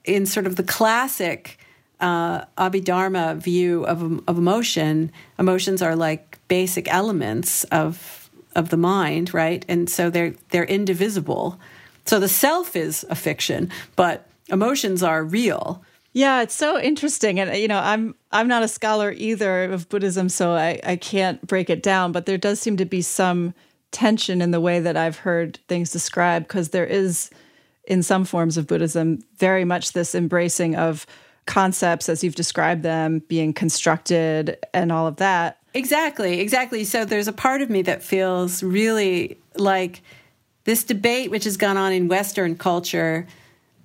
[0.05, 1.59] in sort of the classic
[1.99, 8.18] uh, Abhidharma view of, of emotion, emotions are like basic elements of
[8.59, 9.65] of the mind, right?
[9.69, 11.59] And so they're they're indivisible.
[12.05, 15.83] So the self is a fiction, but emotions are real.
[16.13, 17.39] Yeah, it's so interesting.
[17.39, 21.47] And you know, I'm I'm not a scholar either of Buddhism, so I, I can't
[21.47, 23.55] break it down, but there does seem to be some
[23.91, 27.31] tension in the way that I've heard things described, because there is
[27.85, 31.07] in some forms of Buddhism very much this embracing of
[31.47, 35.58] concepts as you've described them being constructed and all of that.
[35.75, 36.85] Exactly, exactly.
[36.85, 40.03] So there's a part of me that feels really like
[40.65, 43.27] this debate which has gone on in Western culture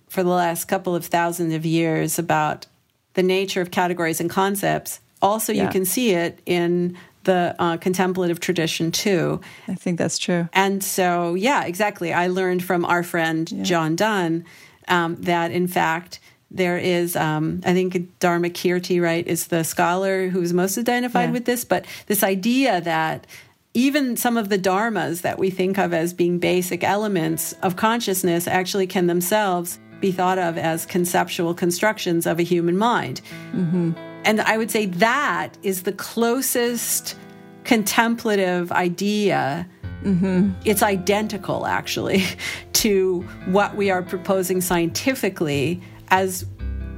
[0.10, 2.68] for the last couple of thousands of years about
[3.14, 5.00] the nature of categories and concepts.
[5.22, 5.64] Also, yeah.
[5.64, 9.40] you can see it in the uh, contemplative tradition too.
[9.68, 10.50] I think that's true.
[10.54, 12.14] And so, yeah, exactly.
[12.14, 13.64] I learned from our friend yeah.
[13.64, 14.46] John Dunne
[14.88, 16.20] um, that, in fact,
[16.54, 21.34] there is, um, I think Dharmakirti, right, is the scholar who's most identified yeah.
[21.34, 23.26] with this, but this idea that
[23.74, 28.47] even some of the dharmas that we think of as being basic elements of consciousness
[28.47, 33.22] actually can themselves be thought of as conceptual constructions of a human mind.
[33.54, 33.93] Mm-hmm.
[34.26, 37.16] And I would say that is the closest
[37.64, 39.68] contemplative idea.
[40.04, 40.51] Mm-hmm.
[40.66, 42.24] It's identical, actually,
[42.74, 45.82] to what we are proposing scientifically
[46.14, 46.45] as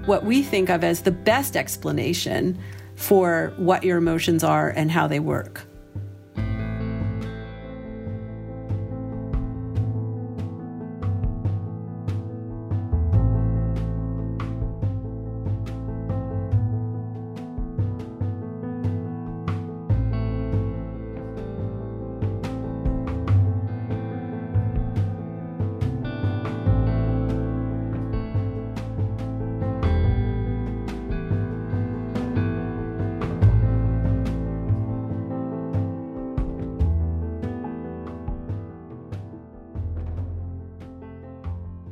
[0.07, 2.59] what we think of as the best explanation
[2.95, 5.65] for what your emotions are and how they work.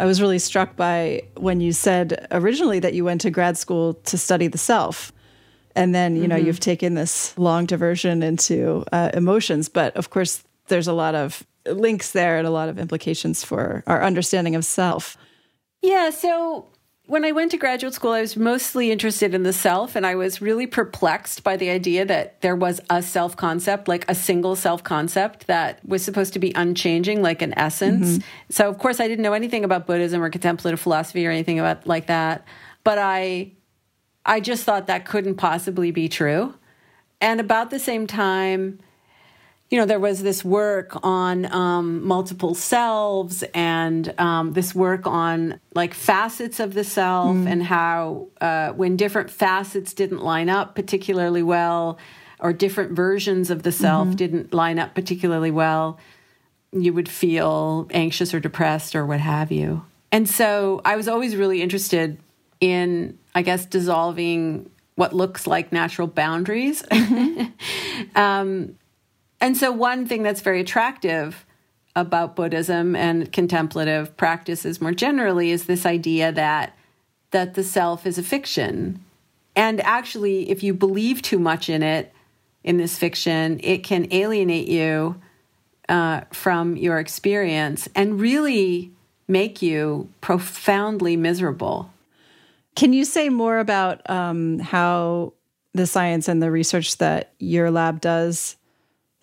[0.03, 3.93] I was really struck by when you said originally that you went to grad school
[3.93, 5.13] to study the self.
[5.77, 6.47] And then, you know, mm-hmm.
[6.47, 9.69] you've taken this long diversion into uh, emotions.
[9.69, 13.81] But of course, there's a lot of links there and a lot of implications for
[13.87, 15.15] our understanding of self.
[15.81, 16.09] Yeah.
[16.09, 16.67] So
[17.05, 20.15] when I went to graduate school, I was mostly interested in the self, and I
[20.15, 24.55] was really perplexed by the idea that there was a self concept, like a single
[24.55, 28.17] self concept that was supposed to be unchanging, like an essence.
[28.17, 28.27] Mm-hmm.
[28.49, 31.85] So, of course, I didn't know anything about Buddhism or contemplative philosophy or anything about
[31.85, 32.45] like that,
[32.85, 33.51] but I,
[34.25, 36.53] I just thought that couldn't possibly be true.
[37.19, 38.79] And about the same time,
[39.73, 45.59] you know, there was this work on um, multiple selves and um, this work on
[45.73, 47.49] like facets of the self mm.
[47.49, 51.97] and how uh, when different facets didn't line up particularly well
[52.39, 54.15] or different versions of the self mm-hmm.
[54.15, 55.97] didn't line up particularly well,
[56.71, 59.83] you would feel anxious or depressed or what have you.
[60.11, 62.19] And so I was always really interested
[62.59, 66.83] in, I guess, dissolving what looks like natural boundaries.
[66.83, 68.15] Mm-hmm.
[68.15, 68.75] um,
[69.43, 71.45] and so, one thing that's very attractive
[71.97, 76.77] about Buddhism and contemplative practices more generally is this idea that
[77.31, 79.03] that the self is a fiction.
[79.53, 82.13] And actually, if you believe too much in it,
[82.63, 85.19] in this fiction, it can alienate you
[85.89, 88.93] uh, from your experience and really
[89.27, 91.91] make you profoundly miserable.
[92.75, 95.33] Can you say more about um, how
[95.73, 98.55] the science and the research that your lab does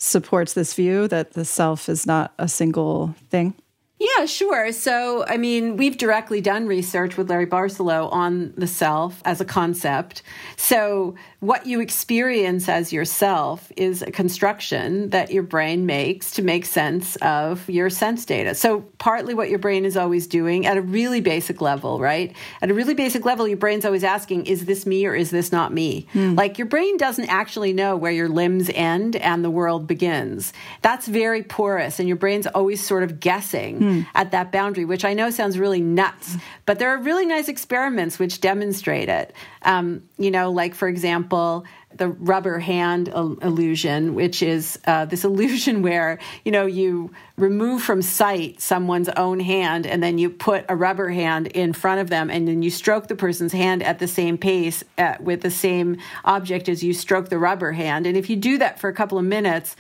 [0.01, 3.55] supports this view that the self is not a single thing?
[4.01, 4.73] Yeah, sure.
[4.73, 9.45] So, I mean, we've directly done research with Larry Barsalou on the self as a
[9.45, 10.23] concept.
[10.57, 16.67] So, what you experience as yourself is a construction that your brain makes to make
[16.67, 18.55] sense of your sense data.
[18.55, 22.37] So, partly what your brain is always doing at a really basic level, right?
[22.61, 25.51] At a really basic level, your brain's always asking, is this me or is this
[25.51, 26.07] not me?
[26.13, 26.35] Hmm.
[26.35, 30.53] Like, your brain doesn't actually know where your limbs end and the world begins.
[30.83, 34.01] That's very porous, and your brain's always sort of guessing hmm.
[34.15, 36.37] at that boundary, which I know sounds really nuts,
[36.67, 39.33] but there are really nice experiments which demonstrate it.
[39.63, 41.65] Um, you know, like for example,
[41.97, 48.03] the rubber hand illusion, which is uh, this illusion where you know you remove from
[48.03, 52.31] sight someone's own hand and then you put a rubber hand in front of them
[52.31, 55.51] and then you stroke the person's hand at the same pace at, uh, with the
[55.51, 58.07] same object as you stroke the rubber hand.
[58.07, 59.75] And if you do that for a couple of minutes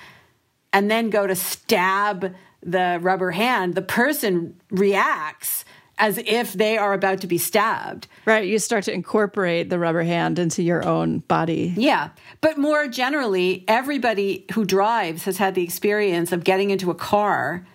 [0.72, 5.66] and then go to stab the rubber hand, the person reacts
[6.00, 8.08] as if they are about to be stabbed.
[8.24, 8.48] Right.
[8.48, 11.74] You start to incorporate the rubber hand into your own body.
[11.76, 12.08] Yeah.
[12.40, 17.66] But more generally, everybody who drives has had the experience of getting into a car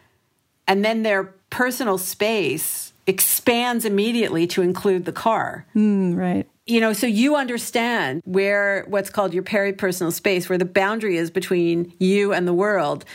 [0.67, 5.67] and then their personal space expands immediately to include the car.
[5.75, 6.47] Mm, right.
[6.65, 11.29] You know, so you understand where what's called your peripersonal space, where the boundary is
[11.29, 13.05] between you and the world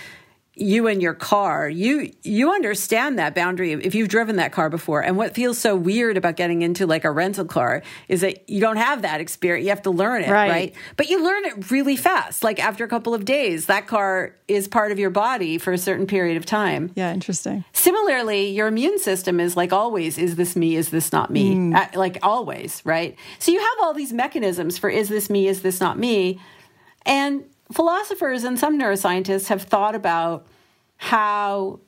[0.61, 5.01] you and your car you you understand that boundary if you've driven that car before.
[5.03, 8.61] And what feels so weird about getting into like a rental car is that you
[8.61, 9.65] don't have that experience.
[9.65, 10.75] You have to learn it right, right?
[10.97, 12.45] but you learn it really fast.
[12.45, 15.79] Like after a couple of days that car is part of your body for a
[15.79, 16.93] certain period of time.
[16.95, 17.65] Yeah interesting.
[17.73, 21.55] Similarly your immune system is like always is this me is this not me?
[21.55, 21.75] Mm.
[21.75, 23.17] uh, like always right?
[23.39, 26.39] So you have all these mechanisms for is this me is this not me?
[27.07, 30.47] And philosophers and some neuroscientists have thought about
[30.97, 31.81] how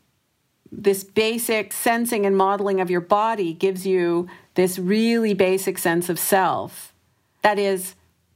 [0.70, 6.18] this basic sensing and modeling of your body gives you this really basic sense of
[6.18, 6.92] self
[7.42, 7.94] that is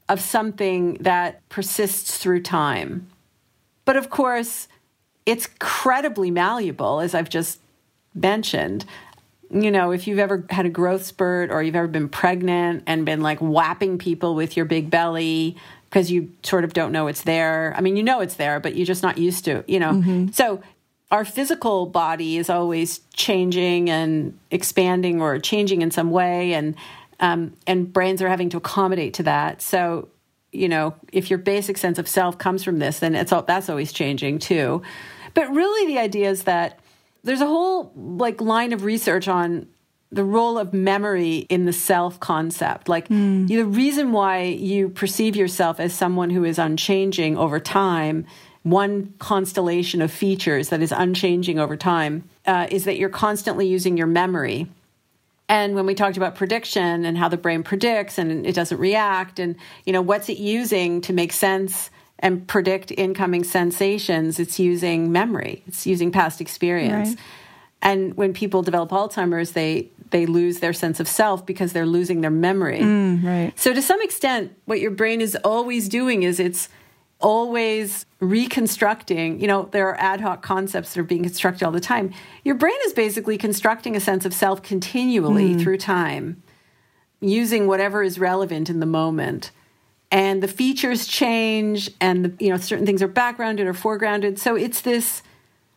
[0.09, 3.09] of something that persists through time.
[3.85, 4.69] But of course,
[5.25, 7.61] it's credibly malleable, as I've just
[8.15, 8.85] mentioned.
[9.51, 13.07] You know, if you've ever had a growth spurt or you've ever been pregnant and
[13.07, 15.57] been like whapping people with your big belly
[15.89, 17.75] because you sort of don't know it's there.
[17.77, 19.93] I mean, you know it's there, but you're just not used to, you know.
[19.93, 20.29] Mm-hmm.
[20.29, 20.63] So
[21.11, 26.75] our physical body is always changing and expanding or changing in some way, and
[27.21, 29.63] um, and brains are having to accommodate to that.
[29.63, 30.09] So,
[30.53, 33.71] you know, if your basic sense of self comes from this, then it's all, that's
[33.71, 34.83] always changing too.
[35.33, 36.81] But really, the idea is that
[37.25, 39.67] there's a whole like line of research on
[40.13, 42.89] the role of memory in the self concept.
[42.89, 43.49] Like mm.
[43.49, 48.27] the reason why you perceive yourself as someone who is unchanging over time,
[48.63, 53.97] one constellation of features that is unchanging over time, uh, is that you're constantly using
[53.97, 54.69] your memory.
[55.49, 59.39] And when we talked about prediction and how the brain predicts and it doesn't react,
[59.39, 65.13] and you know what's it using to make sense and predict incoming sensations, it's using
[65.13, 65.63] memory.
[65.67, 67.11] It's using past experience.
[67.11, 67.19] Right.
[67.83, 72.21] And when people develop Alzheimer's, they they lose their sense of self because they're losing
[72.21, 72.81] their memory.
[72.81, 73.59] Mm, right.
[73.59, 76.69] So to some extent, what your brain is always doing is it's
[77.21, 79.41] always reconstructing.
[79.41, 82.13] You know, there are ad hoc concepts that are being constructed all the time.
[82.45, 85.61] Your brain is basically constructing a sense of self continually mm.
[85.61, 86.43] through time,
[87.21, 89.51] using whatever is relevant in the moment.
[90.13, 94.39] And the features change, and the, you know certain things are backgrounded or foregrounded.
[94.39, 95.23] So it's this,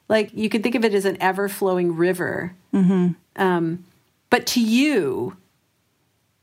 [0.09, 2.53] like you can think of it as an ever flowing river.
[2.73, 3.09] Mm-hmm.
[3.41, 3.85] Um,
[4.29, 5.37] but to you,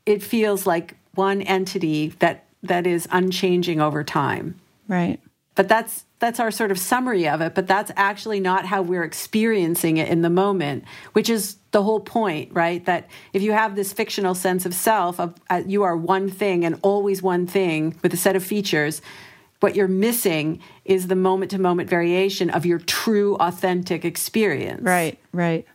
[0.05, 4.59] it feels like one entity that that is unchanging over time.
[4.87, 5.19] Right.
[5.55, 9.03] But that's that's our sort of summary of it, but that's actually not how we're
[9.03, 12.83] experiencing it in the moment, which is the whole point, right?
[12.85, 16.65] That if you have this fictional sense of self of uh, you are one thing
[16.65, 19.01] and always one thing with a set of features,
[19.59, 24.81] what you're missing is the moment to moment variation of your true authentic experience.
[24.83, 25.65] Right, right.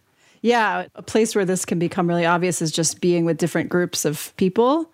[0.40, 4.04] Yeah, a place where this can become really obvious is just being with different groups
[4.04, 4.90] of people,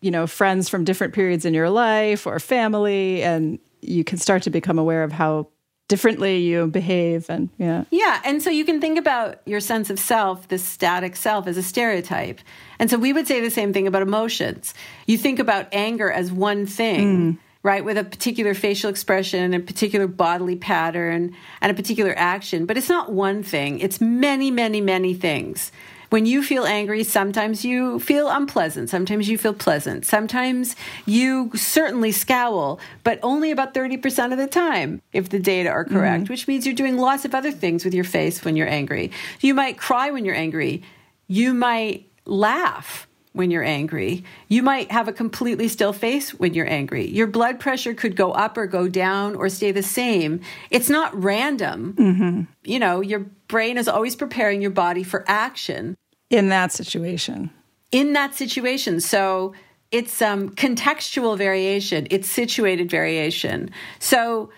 [0.00, 4.44] you know, friends from different periods in your life or family, and you can start
[4.44, 5.48] to become aware of how
[5.88, 7.84] differently you behave and yeah.
[7.92, 11.56] Yeah and so you can think about your sense of self this static self as
[11.56, 12.40] a stereotype.
[12.80, 14.74] And so we would say the same thing about emotions.
[15.06, 17.34] You think about anger as one thing.
[17.34, 22.14] Mm right, with a particular facial expression, and a particular bodily pattern, and a particular
[22.16, 22.64] action.
[22.64, 25.72] But it's not one thing, it's many, many, many things.
[26.08, 28.88] When you feel angry, sometimes you feel unpleasant.
[28.88, 30.06] Sometimes you feel pleasant.
[30.06, 35.84] Sometimes you certainly scowl, but only about 30% of the time, if the data are
[35.84, 36.32] correct, mm-hmm.
[36.32, 39.10] which means you're doing lots of other things with your face when you're angry.
[39.40, 40.84] You might cry when you're angry.
[41.26, 43.05] You might laugh
[43.36, 44.24] when you're angry.
[44.48, 47.06] You might have a completely still face when you're angry.
[47.06, 50.40] Your blood pressure could go up or go down or stay the same.
[50.70, 51.94] It's not random.
[51.94, 52.40] Mm-hmm.
[52.64, 55.96] You know, your brain is always preparing your body for action.
[56.30, 57.50] In that situation.
[57.92, 59.00] In that situation.
[59.00, 59.52] So
[59.92, 63.70] it's um, contextual variation, it's situated variation.
[63.98, 64.50] So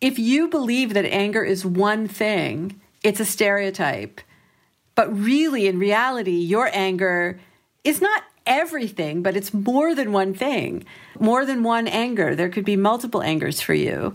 [0.00, 4.20] if you believe that anger is one thing, it's a stereotype.
[4.94, 7.40] But really, in reality, your anger
[7.88, 10.84] is not everything, but it's more than one thing,
[11.18, 12.34] more than one anger.
[12.34, 14.14] There could be multiple angers for you.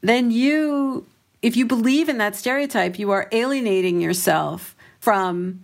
[0.00, 1.06] Then you,
[1.42, 5.62] if you believe in that stereotype, you are alienating yourself from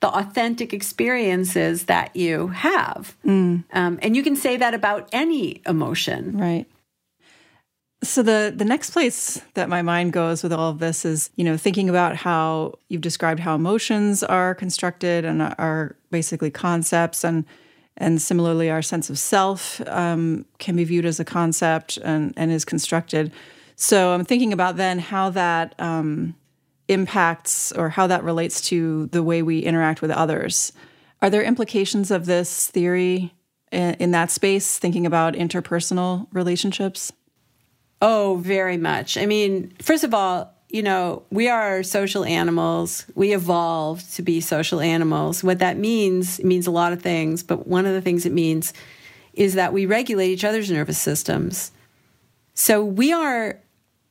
[0.00, 3.16] the authentic experiences that you have.
[3.24, 3.64] Mm.
[3.72, 6.36] Um, and you can say that about any emotion.
[6.36, 6.66] Right.
[8.04, 11.44] So the the next place that my mind goes with all of this is, you
[11.44, 17.44] know, thinking about how you've described how emotions are constructed and are basically concepts, and
[17.96, 22.52] and similarly, our sense of self um, can be viewed as a concept and and
[22.52, 23.32] is constructed.
[23.76, 26.34] So I'm thinking about then how that um,
[26.88, 30.72] impacts or how that relates to the way we interact with others.
[31.22, 33.32] Are there implications of this theory
[33.72, 34.78] in, in that space?
[34.78, 37.12] Thinking about interpersonal relationships.
[38.06, 39.16] Oh, very much.
[39.16, 43.06] I mean, first of all, you know, we are social animals.
[43.14, 45.42] We evolved to be social animals.
[45.42, 48.74] What that means, means a lot of things, but one of the things it means
[49.32, 51.72] is that we regulate each other's nervous systems.
[52.52, 53.58] So we are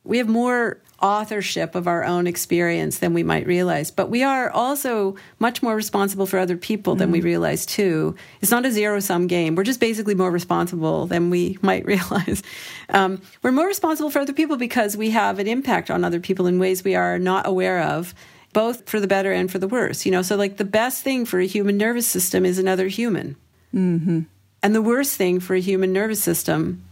[0.02, 3.90] we have more authorship of our own experience than we might realize.
[3.90, 7.12] But we are also much more responsible for other people than mm-hmm.
[7.12, 8.16] we realize, too.
[8.40, 9.54] It's not a zero sum game.
[9.54, 12.42] We're just basically more responsible than we might realize.
[12.88, 16.46] Um, we're more responsible for other people because we have an impact on other people
[16.46, 18.14] in ways we are not aware of.
[18.52, 20.22] Both for the better and for the worse, you know.
[20.22, 23.34] So, like, the best thing for a human nervous system is another human,
[23.74, 24.20] mm-hmm.
[24.62, 26.84] and the worst thing for a human nervous system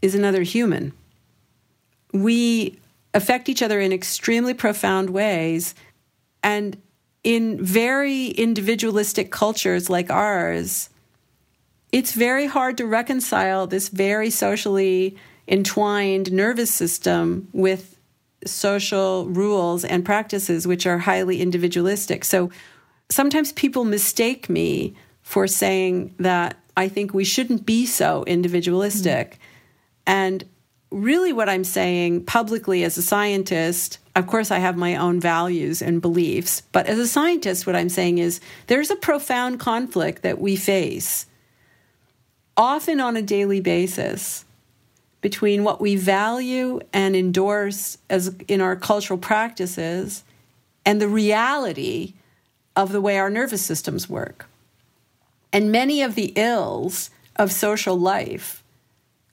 [0.00, 0.94] is another human.
[2.14, 2.79] We
[3.14, 5.74] affect each other in extremely profound ways.
[6.42, 6.80] And
[7.22, 10.88] in very individualistic cultures like ours,
[11.92, 15.16] it's very hard to reconcile this very socially
[15.48, 17.98] entwined nervous system with
[18.46, 22.24] social rules and practices which are highly individualistic.
[22.24, 22.50] So
[23.10, 29.32] sometimes people mistake me for saying that I think we shouldn't be so individualistic.
[29.32, 29.40] Mm-hmm.
[30.06, 30.44] And
[30.90, 35.80] really what I'm saying publicly as a scientist, of course, I have my own values
[35.82, 40.40] and beliefs, but as a scientist, what I'm saying is there's a profound conflict that
[40.40, 41.26] we face,
[42.56, 44.44] often on a daily basis,
[45.20, 50.24] between what we value and endorse as in our cultural practices
[50.84, 52.14] and the reality
[52.74, 54.46] of the way our nervous systems work.
[55.52, 58.59] And many of the ills of social life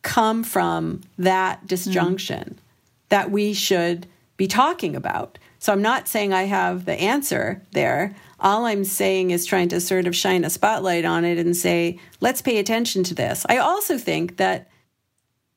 [0.07, 3.09] come from that disjunction mm.
[3.09, 5.37] that we should be talking about.
[5.59, 8.15] So I'm not saying I have the answer there.
[8.39, 11.99] All I'm saying is trying to sort of shine a spotlight on it and say,
[12.21, 13.45] let's pay attention to this.
[13.49, 14.69] I also think that,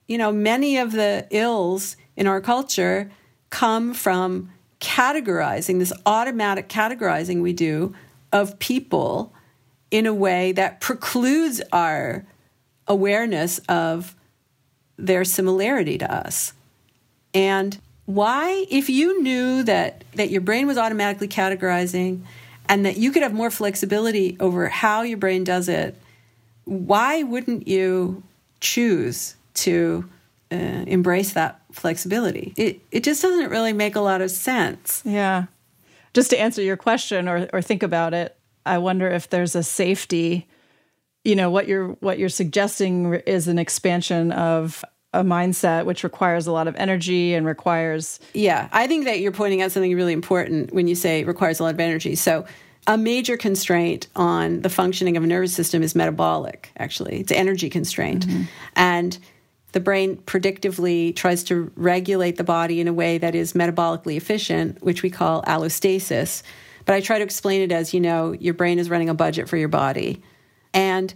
[0.08, 3.12] you know, many of the ills in our culture
[3.50, 7.94] come from categorizing, this automatic categorizing we do
[8.32, 9.32] of people
[9.92, 12.26] in a way that precludes our
[12.88, 14.16] awareness of
[15.06, 16.52] their similarity to us.
[17.34, 22.22] And why, if you knew that, that your brain was automatically categorizing
[22.68, 25.96] and that you could have more flexibility over how your brain does it,
[26.64, 28.22] why wouldn't you
[28.60, 30.08] choose to
[30.52, 30.56] uh,
[30.86, 32.52] embrace that flexibility?
[32.56, 35.02] It, it just doesn't really make a lot of sense.
[35.04, 35.44] Yeah.
[36.12, 38.36] Just to answer your question or, or think about it,
[38.66, 40.46] I wonder if there's a safety
[41.24, 46.46] you know what you're what you're suggesting is an expansion of a mindset which requires
[46.46, 50.12] a lot of energy and requires yeah i think that you're pointing out something really
[50.12, 52.14] important when you say requires a lot of energy.
[52.14, 52.46] So
[52.86, 57.20] a major constraint on the functioning of a nervous system is metabolic actually.
[57.20, 58.26] It's energy constraint.
[58.26, 58.42] Mm-hmm.
[58.76, 59.18] and
[59.72, 64.82] the brain predictively tries to regulate the body in a way that is metabolically efficient
[64.82, 66.42] which we call allostasis.
[66.86, 69.48] But i try to explain it as you know your brain is running a budget
[69.48, 70.22] for your body
[70.72, 71.14] and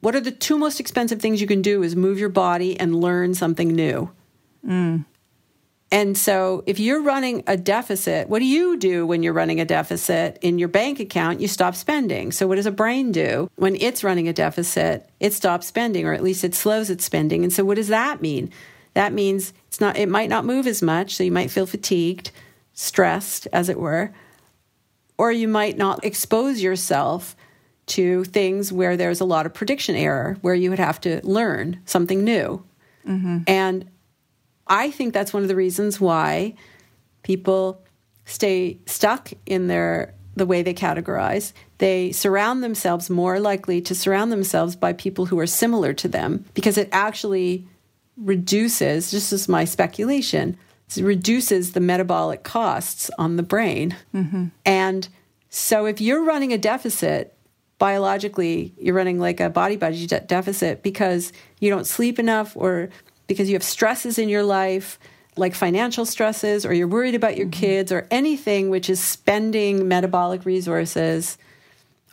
[0.00, 3.00] what are the two most expensive things you can do is move your body and
[3.00, 4.10] learn something new.
[4.66, 5.04] Mm.
[5.92, 9.64] And so if you're running a deficit, what do you do when you're running a
[9.64, 11.40] deficit in your bank account?
[11.40, 12.32] You stop spending.
[12.32, 13.50] So what does a brain do?
[13.56, 17.44] When it's running a deficit, it stops spending or at least it slows its spending.
[17.44, 18.50] And so what does that mean?
[18.94, 22.30] That means it's not it might not move as much, so you might feel fatigued,
[22.72, 24.12] stressed as it were,
[25.16, 27.36] or you might not expose yourself
[27.86, 31.80] to things where there's a lot of prediction error, where you would have to learn
[31.84, 32.64] something new.
[33.06, 33.38] Mm-hmm.
[33.46, 33.90] And
[34.66, 36.54] I think that's one of the reasons why
[37.22, 37.82] people
[38.24, 41.52] stay stuck in their the way they categorize.
[41.78, 46.44] They surround themselves more likely to surround themselves by people who are similar to them
[46.54, 47.66] because it actually
[48.16, 50.56] reduces, just as my speculation,
[50.96, 53.96] it reduces the metabolic costs on the brain.
[54.14, 54.46] Mm-hmm.
[54.64, 55.08] And
[55.50, 57.36] so if you're running a deficit,
[57.82, 62.90] biologically, you're running like a body budget deficit because you don't sleep enough or
[63.26, 65.00] because you have stresses in your life,
[65.36, 67.60] like financial stresses, or you're worried about your mm-hmm.
[67.60, 71.38] kids, or anything which is spending metabolic resources,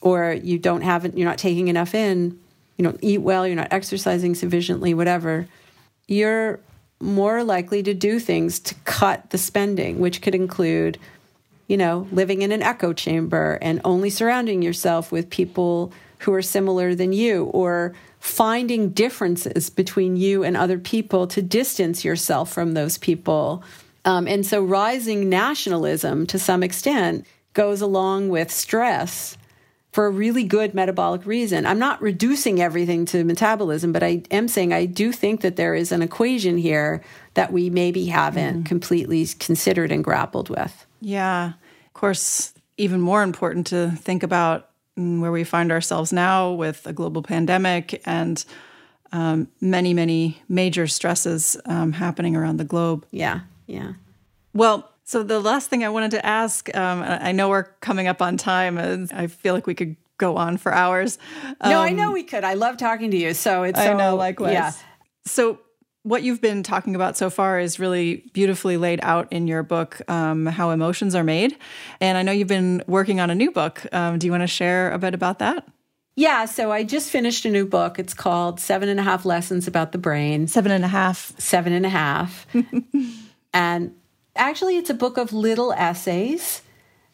[0.01, 2.39] or you don't have you're not taking enough in,
[2.77, 5.47] you don't eat well, you're not exercising sufficiently, whatever,
[6.07, 6.59] you're
[6.99, 10.97] more likely to do things to cut the spending, which could include,
[11.69, 16.41] you know, living in an echo chamber and only surrounding yourself with people who are
[16.41, 22.73] similar than you, or finding differences between you and other people to distance yourself from
[22.73, 23.63] those people.
[24.03, 29.37] Um, and so, rising nationalism to some extent goes along with stress
[29.91, 31.65] for a really good metabolic reason.
[31.65, 35.75] I'm not reducing everything to metabolism, but I am saying I do think that there
[35.75, 37.01] is an equation here
[37.35, 38.65] that we maybe haven't mm.
[38.65, 40.85] completely considered and grappled with.
[41.01, 41.53] Yeah.
[41.99, 46.93] Of course, even more important to think about where we find ourselves now with a
[46.93, 48.45] global pandemic and
[49.11, 53.05] um, many, many major stresses um, happening around the globe.
[53.11, 53.95] Yeah, yeah.
[54.53, 58.21] Well, so the last thing I wanted to ask, um, I know we're coming up
[58.21, 61.17] on time, and I feel like we could go on for hours.
[61.61, 62.45] no, I know um, we could.
[62.45, 63.33] I love talking to you.
[63.33, 64.53] So it's I so, know likewise.
[64.53, 64.71] Yeah.
[65.25, 65.59] So
[66.03, 70.01] what you've been talking about so far is really beautifully laid out in your book,
[70.09, 71.57] um, How Emotions Are Made.
[71.99, 73.85] And I know you've been working on a new book.
[73.91, 75.67] Um, do you want to share a bit about that?
[76.15, 77.99] Yeah, so I just finished a new book.
[77.99, 80.47] It's called Seven and a Half Lessons About the Brain.
[80.47, 81.33] Seven and a half.
[81.39, 82.45] Seven and a half.
[83.53, 83.95] and
[84.35, 86.61] actually, it's a book of little essays.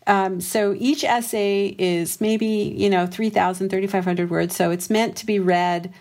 [0.08, 4.56] Um, so each essay is maybe, you know, 3,000, 3,500 words.
[4.56, 5.94] So it's meant to be read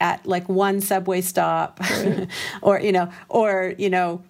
[0.00, 2.28] at like one subway stop right.
[2.62, 4.22] or you know or you know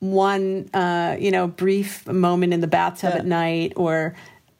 [0.00, 3.18] one uh, you know brief moment in the bathtub yeah.
[3.20, 4.14] at night or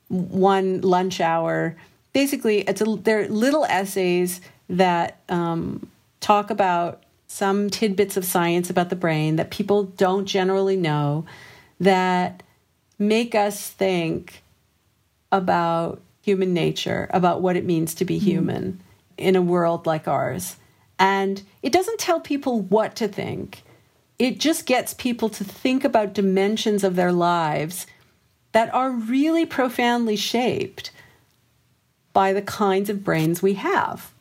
[0.09, 1.77] one lunch hour
[2.13, 5.89] basically it's a, they're little essays that um,
[6.21, 11.25] talk about some tidbits of science about the brain that people don't generally know
[11.79, 12.43] that
[12.99, 14.43] make us think
[15.33, 18.23] about human nature about what it means to be mm.
[18.23, 18.81] human
[19.21, 20.57] in a world like ours.
[20.99, 23.63] And it doesn't tell people what to think,
[24.19, 27.87] it just gets people to think about dimensions of their lives
[28.53, 30.91] that are really profoundly shaped
[32.13, 34.13] by the kinds of brains we have.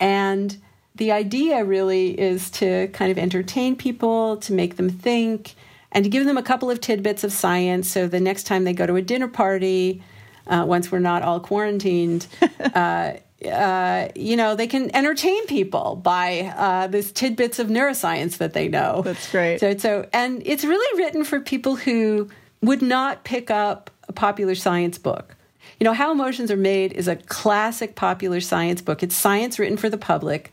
[0.00, 0.56] And
[0.94, 5.54] the idea really is to kind of entertain people, to make them think,
[5.92, 8.72] and to give them a couple of tidbits of science so the next time they
[8.72, 10.02] go to a dinner party,
[10.46, 12.26] uh, once we're not all quarantined,
[12.74, 13.12] uh,
[13.46, 18.68] uh, you know, they can entertain people by uh, these tidbits of neuroscience that they
[18.68, 19.02] know.
[19.02, 19.60] That's great.
[19.60, 22.28] So, so, and it's really written for people who
[22.60, 25.36] would not pick up a popular science book.
[25.80, 29.02] You know, How Emotions Are Made is a classic popular science book.
[29.02, 30.50] It's science written for the public.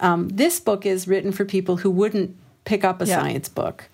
[0.00, 3.20] Um, this book is written for people who wouldn't pick up a yeah.
[3.20, 3.88] science book.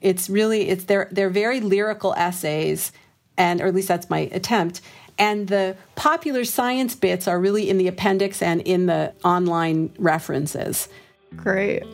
[0.00, 2.92] It's really it's they're they're very lyrical essays,
[3.36, 4.80] and or at least that's my attempt
[5.18, 10.88] and the popular science bits are really in the appendix and in the online references.
[11.36, 11.84] Great.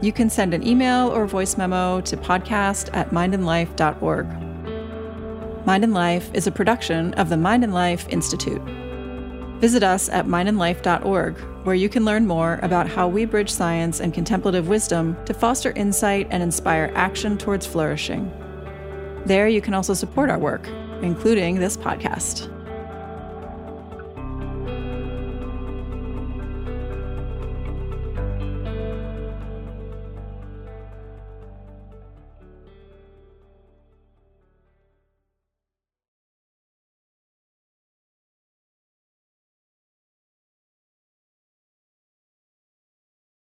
[0.00, 4.28] You can send an email or voice memo to podcast at mindandlife.org.
[5.66, 8.62] Mind and Life is a production of the Mind and Life Institute.
[9.58, 14.14] Visit us at mindandlife.org, where you can learn more about how we bridge science and
[14.14, 18.30] contemplative wisdom to foster insight and inspire action towards flourishing.
[19.24, 20.68] There, you can also support our work,
[21.02, 22.55] including this podcast.